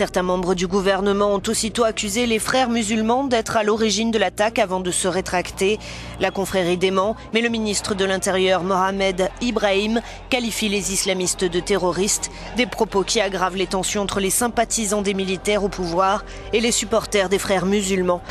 Certains 0.00 0.22
membres 0.22 0.54
du 0.54 0.66
gouvernement 0.66 1.34
ont 1.34 1.42
aussitôt 1.46 1.84
accusé 1.84 2.24
les 2.24 2.38
frères 2.38 2.70
musulmans 2.70 3.24
d'être 3.24 3.58
à 3.58 3.64
l'origine 3.64 4.10
de 4.10 4.16
l'attaque 4.16 4.58
avant 4.58 4.80
de 4.80 4.90
se 4.90 5.06
rétracter. 5.06 5.78
La 6.20 6.30
confrérie 6.30 6.78
dément, 6.78 7.16
mais 7.34 7.42
le 7.42 7.50
ministre 7.50 7.94
de 7.94 8.06
l'Intérieur 8.06 8.64
Mohamed 8.64 9.28
Ibrahim 9.42 10.00
qualifie 10.30 10.70
les 10.70 10.94
islamistes 10.94 11.44
de 11.44 11.60
terroristes, 11.60 12.30
des 12.56 12.64
propos 12.64 13.02
qui 13.02 13.20
aggravent 13.20 13.58
les 13.58 13.66
tensions 13.66 14.00
entre 14.00 14.20
les 14.20 14.30
sympathisants 14.30 15.02
des 15.02 15.12
militaires 15.12 15.64
au 15.64 15.68
pouvoir 15.68 16.24
et 16.54 16.60
les 16.60 16.72
supporters 16.72 17.28
des 17.28 17.38
frères 17.38 17.66
musulmans. 17.66 18.22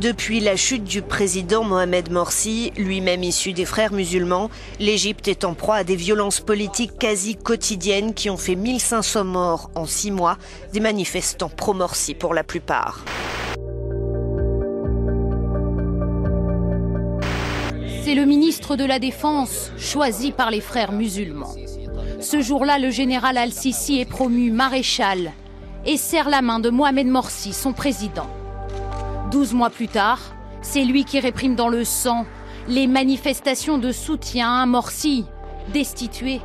Depuis 0.00 0.40
la 0.40 0.56
chute 0.56 0.84
du 0.84 1.02
président 1.02 1.62
Mohamed 1.62 2.10
Morsi, 2.10 2.72
lui-même 2.78 3.22
issu 3.22 3.52
des 3.52 3.66
frères 3.66 3.92
musulmans, 3.92 4.48
l'Égypte 4.78 5.28
est 5.28 5.44
en 5.44 5.52
proie 5.52 5.74
à 5.74 5.84
des 5.84 5.94
violences 5.96 6.40
politiques 6.40 6.98
quasi 6.98 7.36
quotidiennes 7.36 8.14
qui 8.14 8.30
ont 8.30 8.38
fait 8.38 8.54
1500 8.54 9.24
morts 9.24 9.70
en 9.74 9.84
six 9.84 10.10
mois, 10.10 10.38
manifestants 11.00 11.48
pro-Morsi 11.48 12.12
pour 12.12 12.34
la 12.34 12.44
plupart. 12.44 13.06
C'est 18.02 18.14
le 18.14 18.26
ministre 18.26 18.76
de 18.76 18.84
la 18.84 18.98
Défense 18.98 19.72
choisi 19.78 20.30
par 20.30 20.50
les 20.50 20.60
frères 20.60 20.92
musulmans. 20.92 21.54
Ce 22.20 22.42
jour-là, 22.42 22.78
le 22.78 22.90
général 22.90 23.38
Al-Sisi 23.38 23.98
est 23.98 24.04
promu 24.04 24.50
maréchal 24.50 25.32
et 25.86 25.96
serre 25.96 26.28
la 26.28 26.42
main 26.42 26.60
de 26.60 26.68
Mohamed 26.68 27.06
Morsi, 27.06 27.54
son 27.54 27.72
président. 27.72 28.28
Douze 29.30 29.54
mois 29.54 29.70
plus 29.70 29.88
tard, 29.88 30.20
c'est 30.60 30.84
lui 30.84 31.06
qui 31.06 31.18
réprime 31.18 31.56
dans 31.56 31.70
le 31.70 31.84
sang 31.84 32.26
les 32.68 32.86
manifestations 32.86 33.78
de 33.78 33.90
soutien 33.90 34.54
à 34.54 34.66
Morsi, 34.66 35.24
destitué 35.72 36.42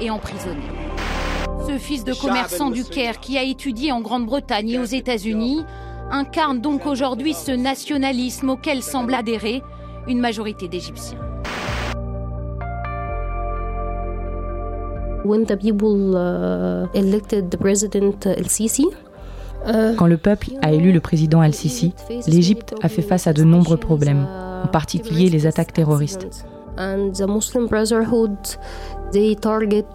et 0.00 0.08
emprisonné. 0.08 0.87
Ce 1.68 1.76
fils 1.76 2.02
de 2.02 2.14
commerçant 2.14 2.70
du 2.70 2.82
Caire 2.82 3.20
qui 3.20 3.36
a 3.36 3.42
étudié 3.42 3.92
en 3.92 4.00
Grande-Bretagne 4.00 4.70
et 4.70 4.78
aux 4.78 4.84
États-Unis 4.84 5.66
incarne 6.10 6.62
donc 6.62 6.86
aujourd'hui 6.86 7.34
ce 7.34 7.52
nationalisme 7.52 8.48
auquel 8.48 8.82
semble 8.82 9.12
adhérer 9.12 9.62
une 10.06 10.18
majorité 10.18 10.66
d'Égyptiens. 10.66 11.18
When 15.26 15.44
the 15.44 15.56
people 15.56 16.16
uh, 16.16 17.56
president 17.58 18.24
El-Sisi, 18.24 18.86
quand 19.98 20.06
le 20.06 20.16
peuple 20.16 20.52
a 20.62 20.72
élu 20.72 20.90
le 20.90 21.00
président 21.00 21.42
al-Sisi, 21.42 21.92
l'Égypte 22.26 22.74
a 22.80 22.88
fait 22.88 23.02
face 23.02 23.26
à 23.26 23.34
de 23.34 23.44
nombreux 23.44 23.76
problèmes, 23.76 24.26
en 24.64 24.68
particulier 24.68 25.28
les 25.28 25.46
attaques 25.46 25.74
terroristes. 25.74 26.46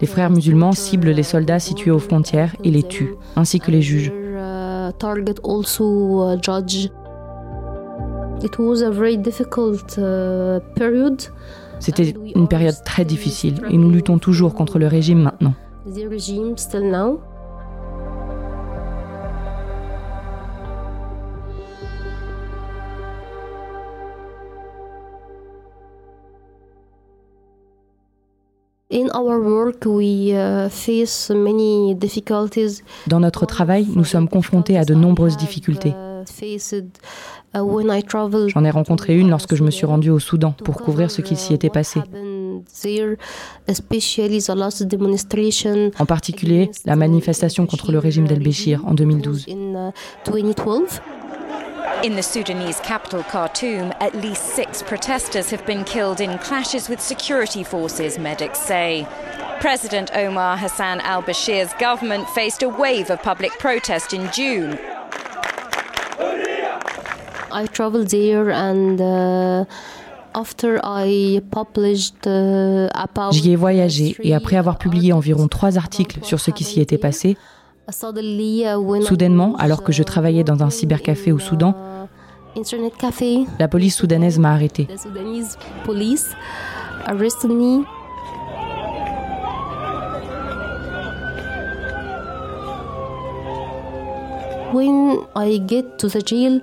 Les 0.00 0.06
frères 0.06 0.30
musulmans 0.30 0.72
ciblent 0.72 1.10
les 1.10 1.22
soldats 1.22 1.58
situés 1.58 1.90
aux 1.90 1.98
frontières 1.98 2.54
et 2.62 2.70
les 2.70 2.82
tuent, 2.82 3.14
ainsi 3.36 3.58
que 3.60 3.70
les 3.70 3.82
juges. 3.82 4.12
C'était 11.80 12.14
une 12.34 12.48
période 12.48 12.76
très 12.84 13.04
difficile 13.04 13.62
et 13.70 13.76
nous 13.76 13.90
luttons 13.90 14.18
toujours 14.18 14.54
contre 14.54 14.78
le 14.78 14.86
régime 14.86 15.22
maintenant. 15.22 15.54
Dans 33.08 33.18
notre 33.20 33.44
travail, 33.46 33.88
nous 33.94 34.04
sommes 34.04 34.28
confrontés 34.28 34.78
à 34.78 34.84
de 34.84 34.94
nombreuses 34.94 35.36
difficultés. 35.36 35.90
Uh, 35.90 36.24
J'en 38.48 38.64
ai 38.64 38.70
rencontré 38.70 39.16
une 39.18 39.30
lorsque 39.30 39.54
je 39.54 39.62
me 39.62 39.70
suis 39.70 39.86
rendue 39.86 40.10
au 40.10 40.18
Soudan 40.18 40.52
pour 40.64 40.76
couvrir 40.76 41.10
ce 41.10 41.22
qui 41.22 41.36
s'y 41.36 41.54
était 41.54 41.70
passé. 41.70 42.00
En 45.98 46.06
particulier, 46.06 46.70
la 46.84 46.96
manifestation 46.96 47.66
contre 47.66 47.92
le 47.92 47.98
régime 47.98 48.26
d'El-Béchir 48.26 48.84
en 48.86 48.94
2012. 48.94 49.46
In 52.04 52.16
the 52.16 52.22
Sudanese 52.22 52.80
capital, 52.80 53.22
Khartoum, 53.22 53.90
at 53.98 54.14
least 54.14 54.54
six 54.54 54.82
protesters 54.82 55.48
have 55.48 55.64
been 55.64 55.84
killed 55.84 56.20
in 56.20 56.36
clashes 56.36 56.86
with 56.86 57.00
security 57.00 57.64
forces, 57.64 58.18
medics 58.18 58.58
say. 58.58 59.06
President 59.58 60.10
Omar 60.14 60.58
Hassan 60.58 61.00
al 61.00 61.22
Bashir's 61.22 61.72
government 61.80 62.28
faced 62.34 62.62
a 62.62 62.68
wave 62.68 63.08
of 63.08 63.22
public 63.22 63.52
protest 63.58 64.12
in 64.12 64.30
June. 64.34 64.78
I 67.50 67.64
traveled 67.72 68.08
there 68.10 68.50
and 68.50 69.00
uh, 69.00 69.64
after 70.34 70.78
I 70.84 71.40
published 71.50 72.26
uh, 72.26 72.90
about 72.92 73.32
J'y 73.32 73.52
ai 73.52 73.56
voyagé 73.56 74.14
et 74.22 74.34
après 74.34 74.56
avoir 74.56 74.76
publié 74.76 75.14
environ 75.14 75.48
trois 75.48 75.78
articles 75.78 76.22
sur 76.22 76.38
ce 76.38 76.50
qui 76.50 76.64
s'y 76.64 76.82
était 76.82 76.98
passé, 76.98 77.38
uh, 77.88 79.02
soudainement, 79.02 79.56
alors 79.56 79.82
que 79.82 79.92
je 79.92 80.02
travaillais 80.02 80.44
dans 80.44 80.62
un 80.62 80.68
cybercafé 80.68 81.32
au 81.32 81.38
Soudan, 81.38 81.74
internet 82.56 82.96
café. 82.96 83.44
La 83.58 83.68
police 83.68 83.96
soudanaise 83.96 84.38
m'a 84.38 84.52
arrêté. 84.52 84.86
The 84.86 84.98
Sudanese 84.98 85.56
police 85.84 86.34
arrested 87.06 87.50
me. 87.50 87.84
When 94.72 95.18
I 95.36 95.58
get 95.58 95.98
to 95.98 96.08
the 96.08 96.20
jail 96.20 96.60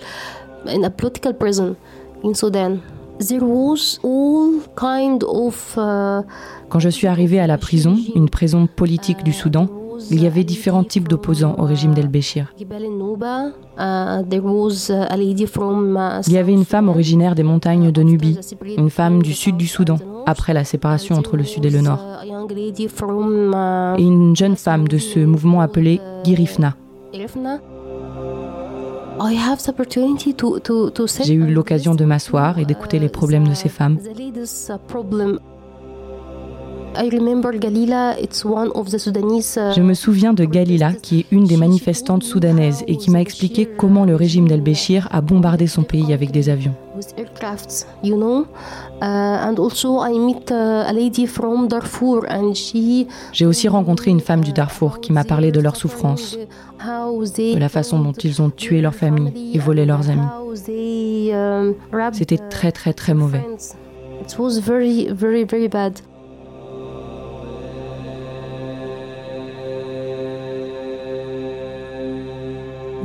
in 0.67 0.83
a 0.83 0.89
political 0.89 1.33
prison 1.33 1.75
in 2.23 2.33
Sudan, 2.35 2.81
there 3.19 3.43
was 3.43 3.99
all 4.03 4.61
kind 4.75 5.23
of. 5.23 5.77
Uh, 5.77 6.23
Quand 6.69 6.79
je 6.79 6.89
suis 6.89 7.07
arrivée 7.07 7.39
à 7.39 7.47
la 7.47 7.57
prison, 7.57 7.95
une 8.15 8.29
prison 8.29 8.67
politique 8.67 9.23
du 9.23 9.31
Soudan, 9.31 9.67
il 10.09 10.21
y 10.21 10.27
avait 10.27 10.43
différents 10.43 10.83
types 10.83 11.07
d'opposants 11.07 11.55
au 11.57 11.63
régime 11.63 11.93
d'El-Béchir. 11.93 12.53
Il 12.59 12.67
y 16.33 16.37
avait 16.37 16.53
une 16.53 16.65
femme 16.65 16.89
originaire 16.89 17.35
des 17.35 17.43
montagnes 17.43 17.91
de 17.91 18.01
Nubie, 18.01 18.39
une 18.77 18.89
femme 18.89 19.21
du 19.21 19.33
sud 19.33 19.57
du 19.57 19.67
Soudan, 19.67 19.97
après 20.25 20.53
la 20.53 20.63
séparation 20.63 21.15
entre 21.15 21.37
le 21.37 21.43
sud 21.43 21.65
et 21.65 21.69
le 21.69 21.81
nord, 21.81 21.99
et 23.97 24.03
une 24.03 24.35
jeune 24.35 24.55
femme 24.55 24.87
de 24.87 24.97
ce 24.97 25.19
mouvement 25.19 25.61
appelé 25.61 25.99
Girifna. 26.23 26.75
J'ai 31.23 31.33
eu 31.33 31.53
l'occasion 31.53 31.95
de 31.95 32.05
m'asseoir 32.05 32.57
et 32.59 32.65
d'écouter 32.65 32.99
les 32.99 33.09
problèmes 33.09 33.47
de 33.47 33.53
ces 33.53 33.69
femmes. 33.69 33.97
Uh, 36.93 37.09
Je 39.75 39.81
me 39.81 39.93
souviens 39.93 40.33
de 40.33 40.43
Galila, 40.43 40.91
qui 40.93 41.19
est 41.19 41.25
une 41.31 41.45
des 41.45 41.55
manifestantes 41.55 42.23
soudanaises 42.23 42.83
et 42.87 42.97
qui 42.97 43.11
m'a 43.11 43.21
expliqué 43.21 43.65
comment 43.65 44.03
le 44.03 44.15
régime 44.15 44.47
d'Al-Béchir 44.47 45.07
a 45.11 45.21
bombardé 45.21 45.67
son 45.67 45.83
pays 45.83 46.13
avec 46.13 46.31
des 46.31 46.49
avions. 46.49 46.73
J'ai 53.33 53.45
aussi 53.45 53.67
rencontré 53.69 54.11
une 54.11 54.19
femme 54.19 54.43
du 54.43 54.51
Darfour 54.51 54.99
qui 54.99 55.13
m'a 55.13 55.23
parlé 55.23 55.51
de 55.51 55.61
leur 55.61 55.75
souffrance, 55.77 56.37
de 56.37 57.57
la 57.57 57.69
façon 57.69 57.99
dont 57.99 58.11
ils 58.11 58.41
ont 58.41 58.49
tué 58.49 58.81
leur 58.81 58.95
famille 58.95 59.51
et 59.53 59.59
volé 59.59 59.85
leurs 59.85 60.09
amis. 60.09 60.27
Um, 61.33 61.75
C'était 62.11 62.37
très 62.37 62.71
très 62.73 62.93
très 62.93 63.13
mauvais. 63.13 63.41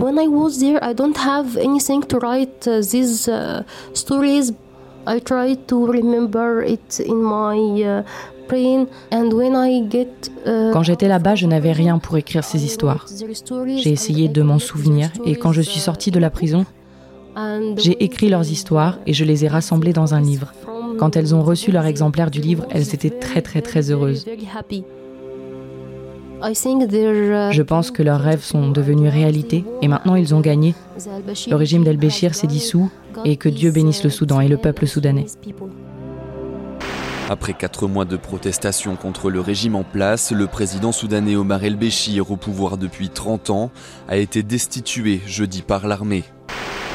When 0.06 0.18
I 0.18 0.28
was 0.28 0.52
there, 0.60 0.78
I 0.90 0.92
don't 0.94 1.16
have 1.16 1.56
anything 1.56 2.02
to 2.10 2.16
write 2.18 2.68
uh, 2.68 2.80
these 2.92 3.28
uh, 3.28 3.64
stories. 3.92 4.52
I 5.06 5.18
try 5.20 5.54
to 5.70 5.76
remember 5.98 6.62
it 6.62 7.00
in 7.00 7.20
my 7.22 7.58
uh, 7.82 8.02
brain, 8.48 8.86
and 9.10 9.32
when 9.32 9.54
I 9.56 9.70
get. 9.88 10.12
Uh, 10.46 10.72
quand 10.72 10.84
j'étais 10.84 11.08
là-bas, 11.08 11.34
je 11.34 11.46
n'avais 11.46 11.72
rien 11.72 11.98
pour 11.98 12.16
écrire 12.16 12.44
ces 12.44 12.64
histoires. 12.64 13.06
J'ai 13.82 13.90
essayé 13.90 14.28
de 14.28 14.42
m'en 14.42 14.60
souvenir, 14.60 15.10
et 15.24 15.34
quand 15.34 15.52
je 15.52 15.62
suis 15.62 15.80
sortie 15.80 16.12
de 16.12 16.20
la 16.20 16.30
prison, 16.30 16.64
j'ai 17.76 18.02
écrit 18.02 18.28
leurs 18.28 18.48
histoires 18.50 18.98
et 19.06 19.12
je 19.12 19.24
les 19.24 19.44
ai 19.44 19.48
rassemblées 19.48 19.92
dans 19.92 20.14
un 20.14 20.20
livre. 20.20 20.52
Quand 20.98 21.16
elles 21.16 21.34
ont 21.34 21.42
reçu 21.42 21.70
leur 21.70 21.84
exemplaire 21.84 22.30
du 22.30 22.40
livre, 22.40 22.64
elles 22.70 22.94
étaient 22.94 23.10
très 23.10 23.42
très 23.42 23.60
très 23.60 23.90
heureuses. 23.90 24.24
Je 26.42 27.62
pense 27.62 27.90
que 27.90 28.02
leurs 28.02 28.20
rêves 28.20 28.42
sont 28.42 28.70
devenus 28.70 29.10
réalité 29.10 29.64
et 29.82 29.88
maintenant 29.88 30.16
ils 30.16 30.34
ont 30.34 30.40
gagné. 30.40 30.74
Le 31.48 31.54
régime 31.54 31.84
d'El-Béchir 31.84 32.34
s'est 32.34 32.46
dissous 32.46 32.90
et 33.24 33.36
que 33.36 33.48
Dieu 33.48 33.70
bénisse 33.70 34.04
le 34.04 34.10
Soudan 34.10 34.40
et 34.40 34.48
le 34.48 34.56
peuple 34.56 34.86
soudanais. 34.86 35.26
Après 37.28 37.54
quatre 37.54 37.88
mois 37.88 38.04
de 38.04 38.16
protestation 38.16 38.94
contre 38.94 39.30
le 39.30 39.40
régime 39.40 39.74
en 39.74 39.82
place, 39.82 40.30
le 40.30 40.46
président 40.46 40.92
soudanais 40.92 41.34
Omar 41.34 41.64
el-Béchir, 41.64 42.30
au 42.30 42.36
pouvoir 42.36 42.76
depuis 42.76 43.08
30 43.08 43.50
ans, 43.50 43.70
a 44.08 44.16
été 44.16 44.44
destitué 44.44 45.20
jeudi 45.26 45.62
par 45.62 45.88
l'armée. 45.88 46.22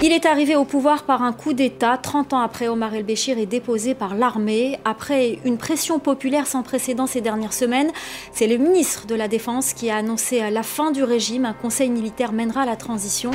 Il 0.03 0.11
est 0.11 0.25
arrivé 0.25 0.55
au 0.55 0.65
pouvoir 0.65 1.03
par 1.03 1.21
un 1.21 1.31
coup 1.31 1.53
d'État. 1.53 1.95
30 1.95 2.33
ans 2.33 2.39
après, 2.39 2.67
Omar 2.67 2.95
el-Béchir 2.95 3.37
est 3.37 3.45
déposé 3.45 3.93
par 3.93 4.15
l'armée. 4.15 4.79
Après 4.83 5.37
une 5.45 5.59
pression 5.59 5.99
populaire 5.99 6.47
sans 6.47 6.63
précédent 6.63 7.05
ces 7.05 7.21
dernières 7.21 7.53
semaines, 7.53 7.91
c'est 8.33 8.47
le 8.47 8.57
ministre 8.57 9.05
de 9.05 9.13
la 9.13 9.27
Défense 9.27 9.73
qui 9.73 9.91
a 9.91 9.97
annoncé 9.97 10.49
la 10.49 10.63
fin 10.63 10.91
du 10.91 11.03
régime. 11.03 11.45
Un 11.45 11.53
conseil 11.53 11.91
militaire 11.91 12.31
mènera 12.31 12.65
la 12.65 12.75
transition. 12.75 13.29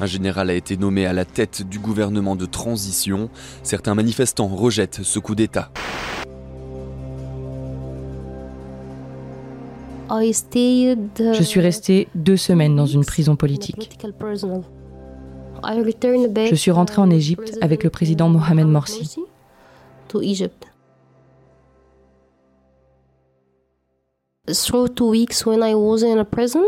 Un 0.00 0.06
général 0.06 0.50
a 0.50 0.54
été 0.54 0.76
nommé 0.76 1.06
à 1.06 1.12
la 1.12 1.24
tête 1.24 1.62
du 1.62 1.78
gouvernement 1.78 2.34
de 2.34 2.46
transition. 2.46 3.30
Certains 3.62 3.94
manifestants 3.94 4.48
rejettent 4.48 5.04
ce 5.04 5.20
coup 5.20 5.36
d'État. 5.36 5.70
Je 10.10 11.42
suis 11.44 11.60
restée 11.60 12.08
deux 12.16 12.36
semaines 12.36 12.74
dans 12.74 12.86
une 12.86 13.04
prison 13.04 13.36
politique. 13.36 13.88
Je 15.64 16.54
suis 16.54 16.70
rentrée 16.70 17.00
en 17.00 17.10
Égypte 17.10 17.58
avec 17.60 17.84
le 17.84 17.90
président 17.90 18.28
Mohamed 18.28 18.66
Morsi. 18.66 19.18
Through 24.50 24.88
two 24.94 25.10
weeks 25.10 25.44
when 25.44 25.62
I 25.62 25.74
was 25.74 26.02
in 26.02 26.18
a 26.18 26.24
prison, 26.24 26.64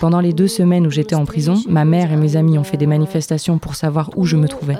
pendant 0.00 0.20
les 0.20 0.32
deux 0.32 0.48
semaines 0.48 0.86
où 0.86 0.90
j'étais 0.90 1.14
en 1.14 1.24
prison, 1.24 1.54
ma 1.68 1.84
mère 1.84 2.12
et 2.12 2.16
mes 2.16 2.36
amis 2.36 2.58
ont 2.58 2.64
fait 2.64 2.76
des 2.76 2.86
manifestations 2.86 3.58
pour 3.58 3.74
savoir 3.74 4.10
où 4.16 4.24
je 4.24 4.36
me 4.36 4.48
trouvais. 4.48 4.76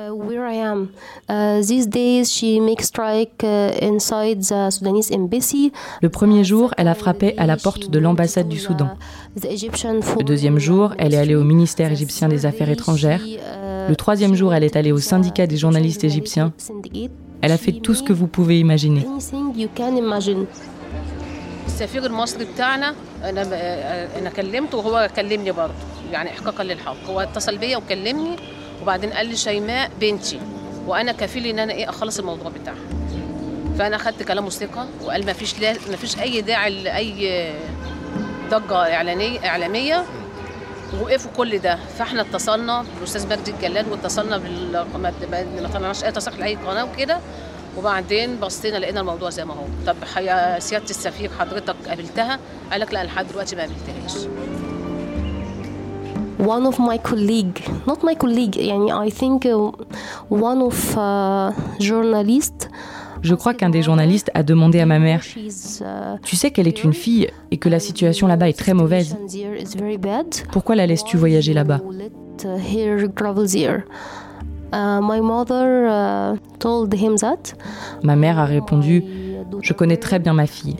Le 6.02 6.08
premier 6.08 6.44
jour, 6.44 6.74
elle 6.76 6.88
a 6.88 6.94
frappé 6.94 7.34
à 7.38 7.46
la 7.46 7.56
porte 7.56 7.90
de 7.90 7.98
l'ambassade 7.98 8.48
du 8.48 8.58
Soudan. 8.58 8.90
Le 9.42 10.22
deuxième 10.22 10.58
jour, 10.58 10.94
elle 10.98 11.14
est 11.14 11.18
allée 11.18 11.34
au 11.34 11.44
ministère 11.44 11.90
égyptien 11.92 12.28
des 12.28 12.46
Affaires 12.46 12.70
étrangères. 12.70 13.20
Le 13.88 13.94
troisième 13.96 14.34
jour, 14.34 14.54
elle 14.54 14.64
est 14.64 14.76
allée 14.76 14.92
au 14.92 14.98
syndicat 14.98 15.46
des 15.46 15.56
journalistes 15.56 16.04
égyptiens. 16.04 16.52
Elle 17.42 17.52
a 17.52 17.58
fait 17.58 17.72
tout 17.72 17.94
ce 17.94 18.02
que 18.02 18.12
vous 18.12 18.26
pouvez 18.26 18.58
imaginer. 18.58 19.06
السفير 21.66 22.06
المصري 22.06 22.44
بتاعنا 22.44 22.94
أنا 23.24 23.42
أنا 24.18 24.30
كلمته 24.30 24.78
وهو 24.78 25.08
كلمني 25.16 25.52
برضه 25.52 25.74
يعني 26.12 26.30
احقاقا 26.30 26.64
للحق. 26.64 26.96
هو 27.06 27.20
اتصل 27.20 27.58
بيا 27.58 27.76
وكلمني 27.76 28.36
وبعدين 28.82 29.12
قال 29.12 29.26
لي 29.26 29.36
شيماء 29.36 29.90
بنتي 30.00 30.40
وأنا 30.86 31.12
كفيل 31.12 31.46
إن 31.46 31.58
أنا 31.58 31.72
إيه 31.72 31.88
أخلص 31.88 32.18
الموضوع 32.18 32.50
بتاعها. 32.50 32.76
فأنا 33.78 33.96
أخدت 33.96 34.22
كلامه 34.22 34.50
ثقه 34.50 34.86
وقال 35.04 35.26
ما 35.26 35.32
فيش 35.32 35.54
ما 35.62 35.96
فيش 35.96 36.18
أي 36.20 36.40
داعي 36.40 36.82
لأي 36.82 37.52
ضجة 38.50 38.94
اعلانيه 38.94 39.46
إعلامية. 39.48 40.04
وقفوا 41.00 41.30
كل 41.36 41.58
ده. 41.58 41.78
فإحنا 41.98 42.22
اتصلنا 42.22 42.84
بالاستاذ 42.94 43.28
مجدي 43.28 43.50
الجلال 43.50 43.90
واتصلنا 43.90 44.36
بال 44.36 44.86
ما 45.62 45.68
طلعناش 45.74 46.04
أي 46.04 46.12
تصريح 46.12 46.38
لأي 46.38 46.54
قناة 46.54 46.84
وكده. 46.84 47.20
وبعدين 47.77 48.35
بصينا 48.35 48.77
لقينا 48.77 48.99
الموضوع 48.99 49.29
زي 49.29 49.45
ما 49.45 49.53
هو 49.53 49.65
طب 49.87 49.95
يا 50.17 50.59
سياده 50.59 50.89
السفير 50.89 51.29
حضرتك 51.39 51.75
قابلتها 51.87 52.39
قال 52.71 52.81
لك 52.81 52.93
لا 52.93 53.03
لحد 53.03 53.27
دلوقتي 53.27 53.55
ما 53.55 53.61
قابلتهاش 53.61 54.27
one 56.39 56.65
of 56.71 56.77
my 56.79 56.97
colleague 56.97 57.59
not 57.87 57.99
my 58.03 58.15
colleague 58.15 58.57
يعني 58.57 59.09
I 59.09 59.11
think 59.11 59.45
one 60.29 60.61
of 60.69 60.97
uh, 60.97 61.51
journalist 61.79 62.69
je 63.21 63.35
crois 63.35 63.53
qu'un 63.53 63.69
des 63.69 63.81
journalistes 63.81 64.31
a 64.33 64.43
demandé 64.43 64.79
à 64.79 64.85
ma 64.85 64.99
mère 64.99 65.21
Tu 66.23 66.35
sais 66.35 66.51
qu'elle 66.51 66.67
est 66.67 66.83
une 66.83 66.93
fille 66.93 67.27
et 67.51 67.57
que 67.57 67.69
la 67.69 67.79
situation 67.79 68.27
là-bas 68.27 68.47
est 68.49 68.57
très 68.63 68.73
mauvaise. 68.73 69.17
Pourquoi 70.53 70.75
la 70.75 70.85
laisses-tu 70.87 71.17
voyager 71.17 71.53
là-bas 71.53 71.81
Uh, 72.45 72.55
my 75.00 75.20
mother 75.20 75.86
uh, 75.86 76.36
told 76.58 76.92
him 76.94 77.16
that. 77.16 77.54
Ma 78.02 78.16
mère 78.16 78.38
a 78.38 78.44
répondu 78.44 79.04
Je 79.62 79.72
connais 79.72 79.96
très 79.96 80.18
bien 80.18 80.34
ma 80.34 80.46
fille. 80.46 80.76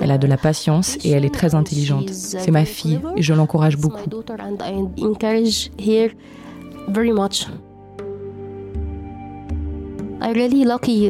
Elle 0.00 0.10
a 0.10 0.18
de 0.18 0.26
la 0.26 0.36
patience 0.36 0.96
et 1.04 1.10
elle 1.10 1.24
est 1.24 1.34
très 1.34 1.54
intelligente. 1.54 2.10
C'est 2.10 2.50
ma 2.50 2.64
fille 2.64 3.00
et 3.16 3.22
je 3.22 3.34
l'encourage 3.34 3.76
beaucoup. 3.76 4.08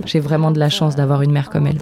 J'ai 0.07 0.21
vraiment 0.21 0.51
de 0.51 0.59
la 0.59 0.69
chance 0.69 0.97
d'avoir 0.97 1.23
une 1.23 1.33
mère 1.33 1.51
comme 1.51 1.67
elle. 1.67 1.79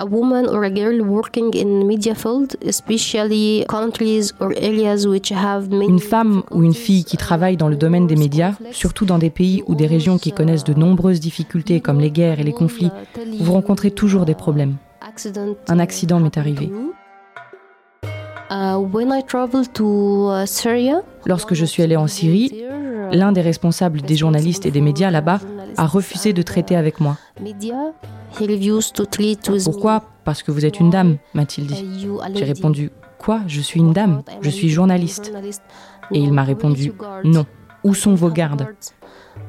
A 0.00 0.04
woman 0.04 0.46
or 0.48 0.64
a 0.64 0.70
girl 0.70 0.98
working 1.02 1.54
in 1.54 1.86
media 1.86 2.14
field, 2.14 2.56
especially 2.66 3.64
countries 3.68 4.32
or 4.40 4.52
areas 4.56 5.06
which 5.06 5.30
have 5.30 5.68
Une 5.70 6.00
femme 6.00 6.42
ou 6.50 6.62
une 6.64 6.74
fille 6.74 7.04
qui 7.04 7.16
travaille 7.16 7.56
dans 7.56 7.68
le 7.68 7.76
domaine 7.76 8.06
des 8.06 8.16
médias, 8.16 8.54
surtout 8.72 9.04
dans 9.04 9.18
des 9.18 9.30
pays 9.30 9.62
ou 9.66 9.74
des 9.74 9.86
régions 9.86 10.18
qui 10.18 10.32
connaissent 10.32 10.64
de 10.64 10.74
nombreuses 10.74 11.20
difficultés 11.20 11.80
comme 11.80 12.00
les 12.00 12.10
guerres 12.10 12.40
et 12.40 12.44
les 12.44 12.52
conflits, 12.52 12.90
vous 13.38 13.52
rencontrez 13.52 13.90
toujours 13.90 14.24
des 14.24 14.34
problèmes. 14.34 14.76
Un 15.68 15.78
accident 15.78 16.18
m'est 16.18 16.38
arrivé. 16.38 16.70
Uh, 18.50 18.76
uh, 18.76 18.86
Lorsque 21.26 21.54
je 21.54 21.64
suis 21.64 21.82
allée 21.82 21.96
en 21.96 22.06
Syrie, 22.06 22.64
l'un 23.12 23.32
des 23.32 23.40
responsables 23.42 24.00
des 24.00 24.16
journalistes 24.16 24.66
et 24.66 24.70
des 24.70 24.80
médias 24.80 25.10
là-bas 25.10 25.40
a 25.76 25.86
refusé 25.86 26.32
de 26.32 26.42
traiter 26.42 26.76
avec 26.76 27.00
moi. 27.00 27.16
Pourquoi 29.64 30.02
Parce 30.24 30.42
que 30.42 30.50
vous 30.50 30.64
êtes 30.64 30.80
une 30.80 30.90
dame, 30.90 31.16
m'a-t-il 31.34 31.66
dit. 31.66 32.08
J'ai 32.34 32.44
répondu 32.44 32.90
Quoi 33.18 33.40
Je 33.46 33.60
suis 33.60 33.80
une 33.80 33.92
dame, 33.92 34.22
je 34.40 34.50
suis 34.50 34.70
journaliste. 34.70 35.32
Et 36.12 36.18
il 36.18 36.32
m'a 36.32 36.44
répondu 36.44 36.92
Non. 37.24 37.46
Où 37.84 37.94
sont 37.94 38.14
vos 38.14 38.30
gardes 38.30 38.66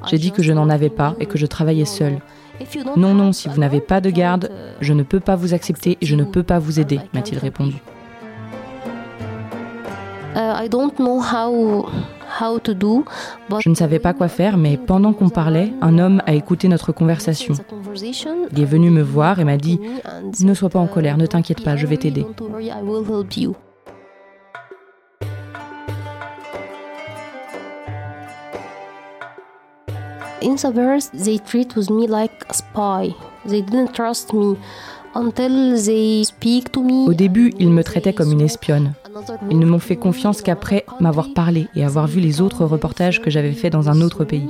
J'ai 0.07 0.17
dit 0.17 0.31
que 0.31 0.43
je 0.43 0.53
n'en 0.53 0.69
avais 0.69 0.89
pas 0.89 1.15
et 1.19 1.25
que 1.25 1.37
je 1.37 1.45
travaillais 1.45 1.85
seule. 1.85 2.19
Non, 2.95 3.13
non, 3.13 3.31
si 3.31 3.49
vous 3.49 3.59
n'avez 3.59 3.81
pas 3.81 4.01
de 4.01 4.09
garde, 4.09 4.51
je 4.81 4.93
ne 4.93 5.03
peux 5.03 5.19
pas 5.19 5.35
vous 5.35 5.53
accepter 5.53 5.97
et 5.99 6.05
je 6.05 6.15
ne 6.15 6.23
peux 6.23 6.43
pas 6.43 6.59
vous 6.59 6.79
aider, 6.79 6.99
m'a-t-il 7.13 7.39
répondu. 7.39 7.77
Uh, 10.33 10.67
je 13.59 13.69
ne 13.69 13.75
savais 13.75 13.99
pas 13.99 14.13
quoi 14.13 14.27
faire, 14.27 14.57
mais 14.57 14.77
pendant 14.77 15.13
qu'on 15.13 15.29
parlait, 15.29 15.73
un 15.81 15.99
homme 15.99 16.21
a 16.25 16.33
écouté 16.33 16.67
notre 16.67 16.91
conversation. 16.91 17.53
Il 18.51 18.61
est 18.61 18.65
venu 18.65 18.89
me 18.89 19.01
voir 19.01 19.39
et 19.39 19.43
m'a 19.43 19.57
dit 19.57 19.79
Ne 20.41 20.53
sois 20.53 20.69
pas 20.69 20.79
en 20.79 20.87
colère, 20.87 21.17
ne 21.17 21.25
t'inquiète 21.25 21.63
pas, 21.63 21.75
je 21.75 21.87
vais 21.87 21.97
t'aider. 21.97 22.25
In 30.43 30.57
Savers, 30.57 31.11
they 31.13 31.37
treat 31.37 31.75
with 31.75 31.91
me 31.91 32.07
like 32.07 32.31
a 32.49 32.53
spy. 32.55 33.13
They 33.45 33.61
didn't 33.61 33.93
trust 33.93 34.33
me. 34.33 34.57
Au 35.13 35.29
début, 37.13 37.53
ils 37.59 37.69
me 37.69 37.83
traitaient 37.83 38.13
comme 38.13 38.31
une 38.31 38.41
espionne. 38.41 38.93
Ils 39.49 39.59
ne 39.59 39.65
m'ont 39.65 39.79
fait 39.79 39.95
confiance 39.95 40.41
qu'après 40.41 40.85
m'avoir 40.99 41.33
parlé 41.33 41.67
et 41.75 41.83
avoir 41.83 42.07
vu 42.07 42.19
les 42.19 42.41
autres 42.41 42.65
reportages 42.65 43.21
que 43.21 43.29
j'avais 43.29 43.53
faits 43.53 43.73
dans 43.73 43.89
un 43.89 44.01
autre 44.01 44.23
pays. 44.23 44.49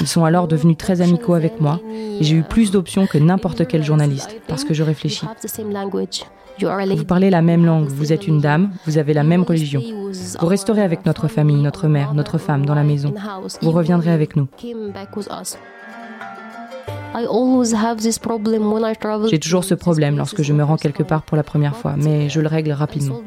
Ils 0.00 0.06
sont 0.06 0.24
alors 0.24 0.48
devenus 0.48 0.76
très 0.76 1.00
amicaux 1.00 1.34
avec 1.34 1.60
moi 1.60 1.80
et 1.92 2.22
j'ai 2.22 2.36
eu 2.36 2.42
plus 2.42 2.70
d'options 2.70 3.06
que 3.06 3.18
n'importe 3.18 3.66
quel 3.66 3.82
journaliste 3.82 4.36
parce 4.48 4.64
que 4.64 4.74
je 4.74 4.82
réfléchis. 4.82 5.26
Vous 6.60 7.04
parlez 7.04 7.30
la 7.30 7.42
même 7.42 7.66
langue, 7.66 7.88
vous 7.88 8.12
êtes 8.12 8.28
une 8.28 8.40
dame, 8.40 8.70
vous 8.86 8.98
avez 8.98 9.12
la 9.12 9.24
même 9.24 9.42
religion. 9.42 9.82
Vous 10.40 10.46
resterez 10.46 10.82
avec 10.82 11.04
notre 11.04 11.26
famille, 11.26 11.60
notre 11.60 11.88
mère, 11.88 12.14
notre 12.14 12.38
femme 12.38 12.64
dans 12.64 12.74
la 12.74 12.84
maison. 12.84 13.12
Vous 13.60 13.72
reviendrez 13.72 14.12
avec 14.12 14.36
nous. 14.36 14.46
J'ai 19.30 19.38
toujours 19.38 19.64
ce 19.64 19.74
problème 19.74 20.16
lorsque 20.16 20.42
je 20.42 20.52
me 20.52 20.64
rends 20.64 20.76
quelque 20.76 21.02
part 21.02 21.22
pour 21.22 21.36
la 21.36 21.42
première 21.44 21.76
fois, 21.76 21.94
mais 21.96 22.28
je 22.28 22.40
le 22.40 22.48
règle 22.48 22.72
rapidement. 22.72 23.20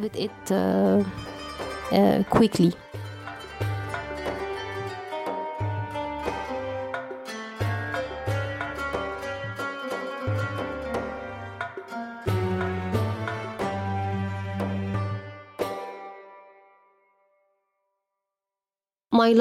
Uh, 19.27 19.33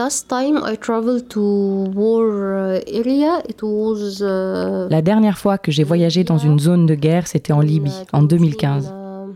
uh, 4.20 4.88
La 4.90 5.02
dernière 5.02 5.38
fois 5.38 5.58
que 5.58 5.70
j'ai 5.70 5.84
voyagé 5.84 6.24
dans 6.24 6.38
une 6.38 6.58
zone 6.58 6.86
de 6.86 6.94
guerre, 6.94 7.26
c'était 7.28 7.52
en 7.52 7.60
Libye, 7.60 7.92
en 8.12 8.22
2015. 8.22 8.92
Uh, 8.92 9.34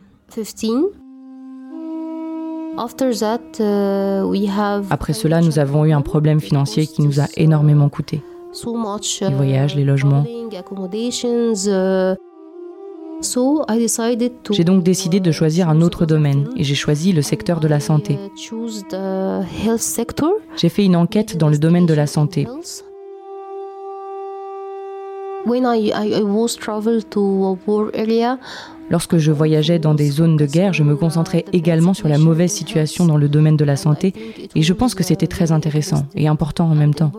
Après 4.90 5.12
cela, 5.12 5.40
nous 5.40 5.58
avons 5.58 5.84
eu 5.84 5.92
un 5.92 6.02
problème 6.02 6.40
financier 6.40 6.86
qui 6.86 7.02
nous 7.02 7.20
a 7.20 7.26
énormément 7.36 7.88
coûté. 7.88 8.22
Les 9.20 9.34
voyages, 9.34 9.76
les 9.76 9.84
logements. 9.84 10.24
J'ai 14.50 14.64
donc 14.64 14.83
décidé 14.83 15.20
de 15.20 15.33
choisir 15.33 15.68
un 15.68 15.80
autre 15.80 16.06
domaine 16.06 16.48
et 16.56 16.64
j'ai 16.64 16.74
choisi 16.74 17.12
le 17.12 17.22
secteur 17.22 17.61
de 17.61 17.68
la 17.68 17.80
santé. 17.80 18.18
J'ai 20.56 20.68
fait 20.68 20.85
une 20.85 20.96
enquête 20.96 21.37
dans 21.37 21.48
le 21.48 21.59
domaine 21.59 21.87
de 21.87 21.94
la 21.94 22.06
santé. 22.06 22.46
Lorsque 28.90 29.18
je 29.18 29.30
voyageais 29.33 29.78
dans 29.78 29.94
des 29.94 30.11
zones 30.11 30.37
de 30.37 30.46
guerre, 30.46 30.72
je 30.72 30.83
me 30.83 30.96
concentrais 30.96 31.44
également 31.52 31.94
sur 31.94 32.09
la 32.09 32.18
mauvaise 32.18 32.52
situation 32.52 33.06
dans 33.06 33.16
le 33.16 33.28
domaine 33.28 33.56
de 33.56 33.64
la 33.64 33.76
santé 33.76 34.12
et 34.54 34.62
je 34.62 34.72
pense 34.72 34.94
que 34.94 35.04
c'était 35.04 35.28
très 35.28 35.52
intéressant 35.52 36.06
et 36.14 36.26
important 36.26 36.68
en 36.68 36.74
même 36.74 36.94
temps. 36.94 37.12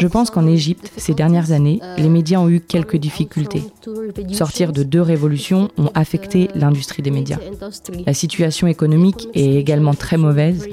Je 0.00 0.06
pense 0.06 0.30
qu'en 0.30 0.46
Égypte, 0.46 0.92
ces 0.96 1.14
dernières 1.14 1.52
années, 1.52 1.80
uh, 1.82 2.00
les 2.00 2.08
médias 2.08 2.38
ont 2.38 2.48
eu 2.48 2.60
quelques 2.60 2.96
difficultés. 2.96 3.62
Sortir 4.32 4.72
de 4.72 4.82
deux 4.82 5.02
révolutions 5.02 5.70
ont 5.78 5.90
affecté 5.94 6.48
l'industrie 6.54 7.02
des 7.02 7.10
médias. 7.10 7.38
La 8.06 8.14
situation 8.14 8.66
économique 8.66 9.28
est 9.34 9.54
également 9.54 9.94
très 9.94 10.16
mauvaise. 10.16 10.68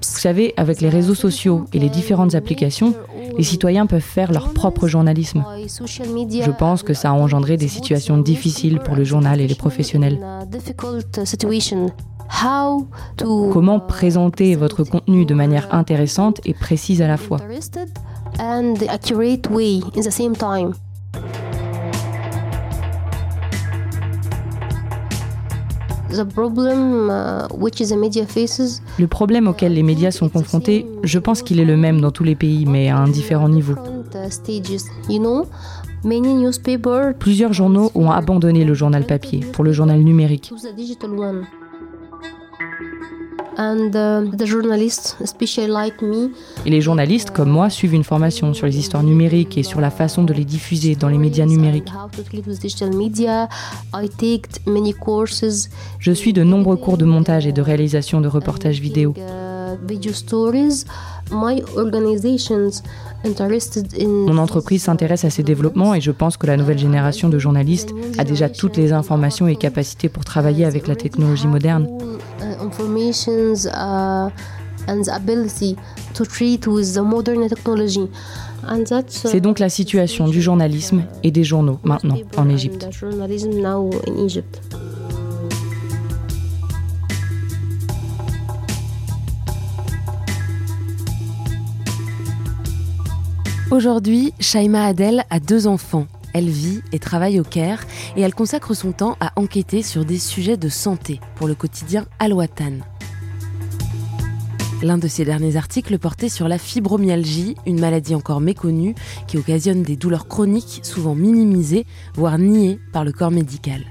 Vous 0.00 0.18
savez, 0.18 0.54
avec 0.56 0.80
les 0.80 0.88
réseaux 0.88 1.14
sociaux 1.14 1.64
et 1.72 1.78
les 1.78 1.88
différentes 1.88 2.34
applications, 2.34 2.94
les 3.38 3.44
citoyens 3.44 3.86
peuvent 3.86 4.00
faire 4.00 4.32
leur 4.32 4.52
propre 4.52 4.88
journalisme. 4.88 5.44
Je 5.56 6.50
pense 6.50 6.82
que 6.82 6.92
ça 6.92 7.10
a 7.10 7.12
engendré 7.12 7.56
des 7.56 7.68
situations 7.68 8.18
difficiles 8.18 8.80
pour 8.80 8.96
le 8.96 9.04
journal 9.04 9.40
et 9.40 9.46
les 9.46 9.54
professionnels. 9.54 10.18
Comment 13.52 13.80
présenter 13.80 14.54
votre 14.56 14.84
contenu 14.84 15.24
de 15.24 15.34
manière 15.34 15.72
intéressante 15.72 16.40
et 16.44 16.52
précise 16.52 17.00
à 17.00 17.06
la 17.06 17.16
fois? 17.16 17.38
Le 28.98 29.06
problème 29.06 29.48
auquel 29.48 29.74
les 29.74 29.82
médias 29.82 30.10
sont 30.10 30.28
confrontés, 30.28 30.86
je 31.02 31.18
pense 31.18 31.42
qu'il 31.42 31.60
est 31.60 31.64
le 31.64 31.76
même 31.76 32.00
dans 32.00 32.10
tous 32.10 32.24
les 32.24 32.34
pays, 32.34 32.64
mais 32.66 32.88
à 32.88 32.96
un 32.96 33.08
différent 33.08 33.48
niveau. 33.48 33.74
Plusieurs 37.18 37.52
journaux 37.52 37.90
ont 37.94 38.10
abandonné 38.10 38.64
le 38.64 38.74
journal 38.74 39.04
papier 39.04 39.40
pour 39.52 39.64
le 39.64 39.72
journal 39.72 40.00
numérique. 40.00 40.52
Uh, 43.58 43.90
et 46.64 46.70
les 46.70 46.80
journalistes 46.80 47.30
comme 47.30 47.50
moi 47.50 47.70
suivent 47.70 47.94
une 47.94 48.04
formation 48.04 48.54
sur 48.54 48.66
les 48.66 48.78
histoires 48.78 49.02
numériques 49.02 49.58
et 49.58 49.64
sur 49.64 49.80
la 49.80 49.90
façon 49.90 50.22
de 50.22 50.32
les 50.32 50.44
diffuser 50.44 50.94
dans 50.94 51.08
les 51.08 51.18
médias 51.18 51.44
numériques. 51.44 51.88
Je 55.98 56.12
suis 56.12 56.32
de 56.32 56.42
nombreux 56.44 56.76
cours 56.76 56.98
de 56.98 57.04
montage 57.04 57.46
et 57.48 57.52
de 57.52 57.62
réalisation 57.62 58.20
de 58.20 58.28
reportages 58.28 58.80
vidéo. 58.80 59.14
Mon 64.02 64.38
entreprise 64.38 64.82
s'intéresse 64.82 65.24
à 65.24 65.30
ces 65.30 65.42
développements 65.42 65.94
et 65.94 66.00
je 66.00 66.10
pense 66.10 66.36
que 66.36 66.46
la 66.46 66.56
nouvelle 66.56 66.78
génération 66.78 67.28
de 67.28 67.38
journalistes 67.38 67.90
a 68.16 68.24
déjà 68.24 68.48
toutes 68.48 68.76
les 68.76 68.92
informations 68.92 69.48
et 69.48 69.56
capacités 69.56 70.08
pour 70.08 70.24
travailler 70.24 70.64
avec 70.64 70.86
la 70.86 70.96
technologie 70.96 71.46
moderne. 71.46 71.88
C'est 79.06 79.40
donc 79.40 79.58
la 79.58 79.68
situation 79.68 80.28
du 80.28 80.42
journalisme 80.42 81.04
et 81.22 81.30
des 81.30 81.44
journaux 81.44 81.78
maintenant 81.84 82.16
en 82.36 82.48
Égypte. 82.48 82.88
Aujourd'hui, 93.70 94.32
Shaima 94.40 94.86
Adel 94.86 95.24
a 95.28 95.40
deux 95.40 95.66
enfants. 95.66 96.06
Elle 96.32 96.48
vit 96.48 96.80
et 96.92 96.98
travaille 96.98 97.38
au 97.38 97.42
Caire 97.42 97.84
et 98.16 98.22
elle 98.22 98.34
consacre 98.34 98.72
son 98.72 98.92
temps 98.92 99.18
à 99.20 99.32
enquêter 99.36 99.82
sur 99.82 100.06
des 100.06 100.18
sujets 100.18 100.56
de 100.56 100.70
santé 100.70 101.20
pour 101.34 101.46
le 101.46 101.54
quotidien 101.54 102.06
Al-Watan. 102.18 102.78
L'un 104.80 104.96
de 104.96 105.06
ses 105.06 105.26
derniers 105.26 105.56
articles 105.56 105.98
portait 105.98 106.30
sur 106.30 106.48
la 106.48 106.56
fibromyalgie, 106.56 107.56
une 107.66 107.78
maladie 107.78 108.14
encore 108.14 108.40
méconnue 108.40 108.94
qui 109.26 109.36
occasionne 109.36 109.82
des 109.82 109.96
douleurs 109.96 110.28
chroniques 110.28 110.80
souvent 110.82 111.14
minimisées, 111.14 111.84
voire 112.14 112.38
niées 112.38 112.78
par 112.94 113.04
le 113.04 113.12
corps 113.12 113.30
médical. 113.32 113.84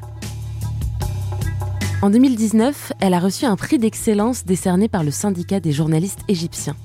En 2.02 2.10
2019, 2.10 2.94
elle 3.00 3.14
a 3.14 3.20
reçu 3.20 3.46
un 3.46 3.56
prix 3.56 3.78
d'excellence 3.78 4.44
décerné 4.44 4.88
par 4.88 5.04
le 5.04 5.12
syndicat 5.12 5.60
des 5.60 5.72
journalistes 5.72 6.22
égyptiens. 6.28 6.76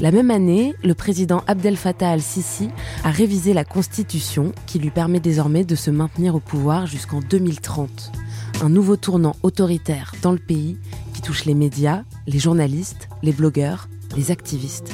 La 0.00 0.12
même 0.12 0.30
année, 0.30 0.76
le 0.84 0.94
président 0.94 1.42
Abdel 1.48 1.76
Fattah 1.76 2.10
al-Sisi 2.10 2.68
a 3.02 3.10
révisé 3.10 3.52
la 3.52 3.64
constitution 3.64 4.52
qui 4.66 4.78
lui 4.78 4.90
permet 4.90 5.18
désormais 5.18 5.64
de 5.64 5.74
se 5.74 5.90
maintenir 5.90 6.36
au 6.36 6.40
pouvoir 6.40 6.86
jusqu'en 6.86 7.18
2030. 7.18 8.12
Un 8.62 8.68
nouveau 8.68 8.96
tournant 8.96 9.34
autoritaire 9.42 10.12
dans 10.22 10.30
le 10.30 10.38
pays 10.38 10.78
qui 11.14 11.20
touche 11.20 11.46
les 11.46 11.54
médias, 11.54 12.04
les 12.28 12.38
journalistes, 12.38 13.08
les 13.24 13.32
blogueurs, 13.32 13.88
les 14.16 14.30
activistes. 14.30 14.92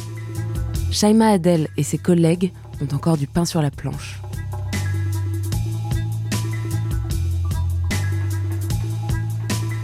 Shaima 0.91 1.29
Adel 1.29 1.69
et 1.77 1.83
ses 1.83 1.99
collègues 1.99 2.53
ont 2.81 2.95
encore 2.95 3.19
du 3.19 3.27
pain 3.27 3.45
sur 3.45 3.61
la 3.61 3.71
planche. 3.71 4.23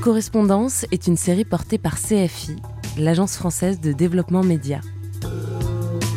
Correspondance 0.00 0.86
est 0.92 1.06
une 1.06 1.18
série 1.18 1.44
portée 1.44 1.76
par 1.76 2.00
CFI, 2.00 2.56
l'Agence 2.96 3.36
française 3.36 3.80
de 3.80 3.92
développement 3.92 4.42
média. 4.42 4.80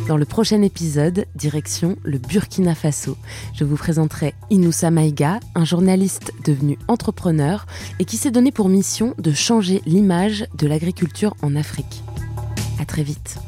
Dans 0.06 0.18
le 0.18 0.26
prochain 0.26 0.60
épisode, 0.60 1.24
direction 1.34 1.96
le 2.02 2.18
Burkina 2.18 2.74
Faso. 2.74 3.16
Je 3.54 3.64
vous 3.64 3.76
présenterai 3.76 4.34
Inoussa 4.50 4.90
Maïga, 4.90 5.40
un 5.54 5.64
journaliste 5.64 6.32
devenu 6.44 6.78
entrepreneur 6.88 7.64
et 7.98 8.04
qui 8.04 8.18
s'est 8.18 8.30
donné 8.30 8.52
pour 8.52 8.68
mission 8.68 9.14
de 9.16 9.32
changer 9.32 9.80
l'image 9.86 10.46
de 10.58 10.66
l'agriculture 10.66 11.34
en 11.40 11.56
Afrique. 11.56 12.02
À 12.78 12.84
très 12.84 13.02
vite. 13.02 13.38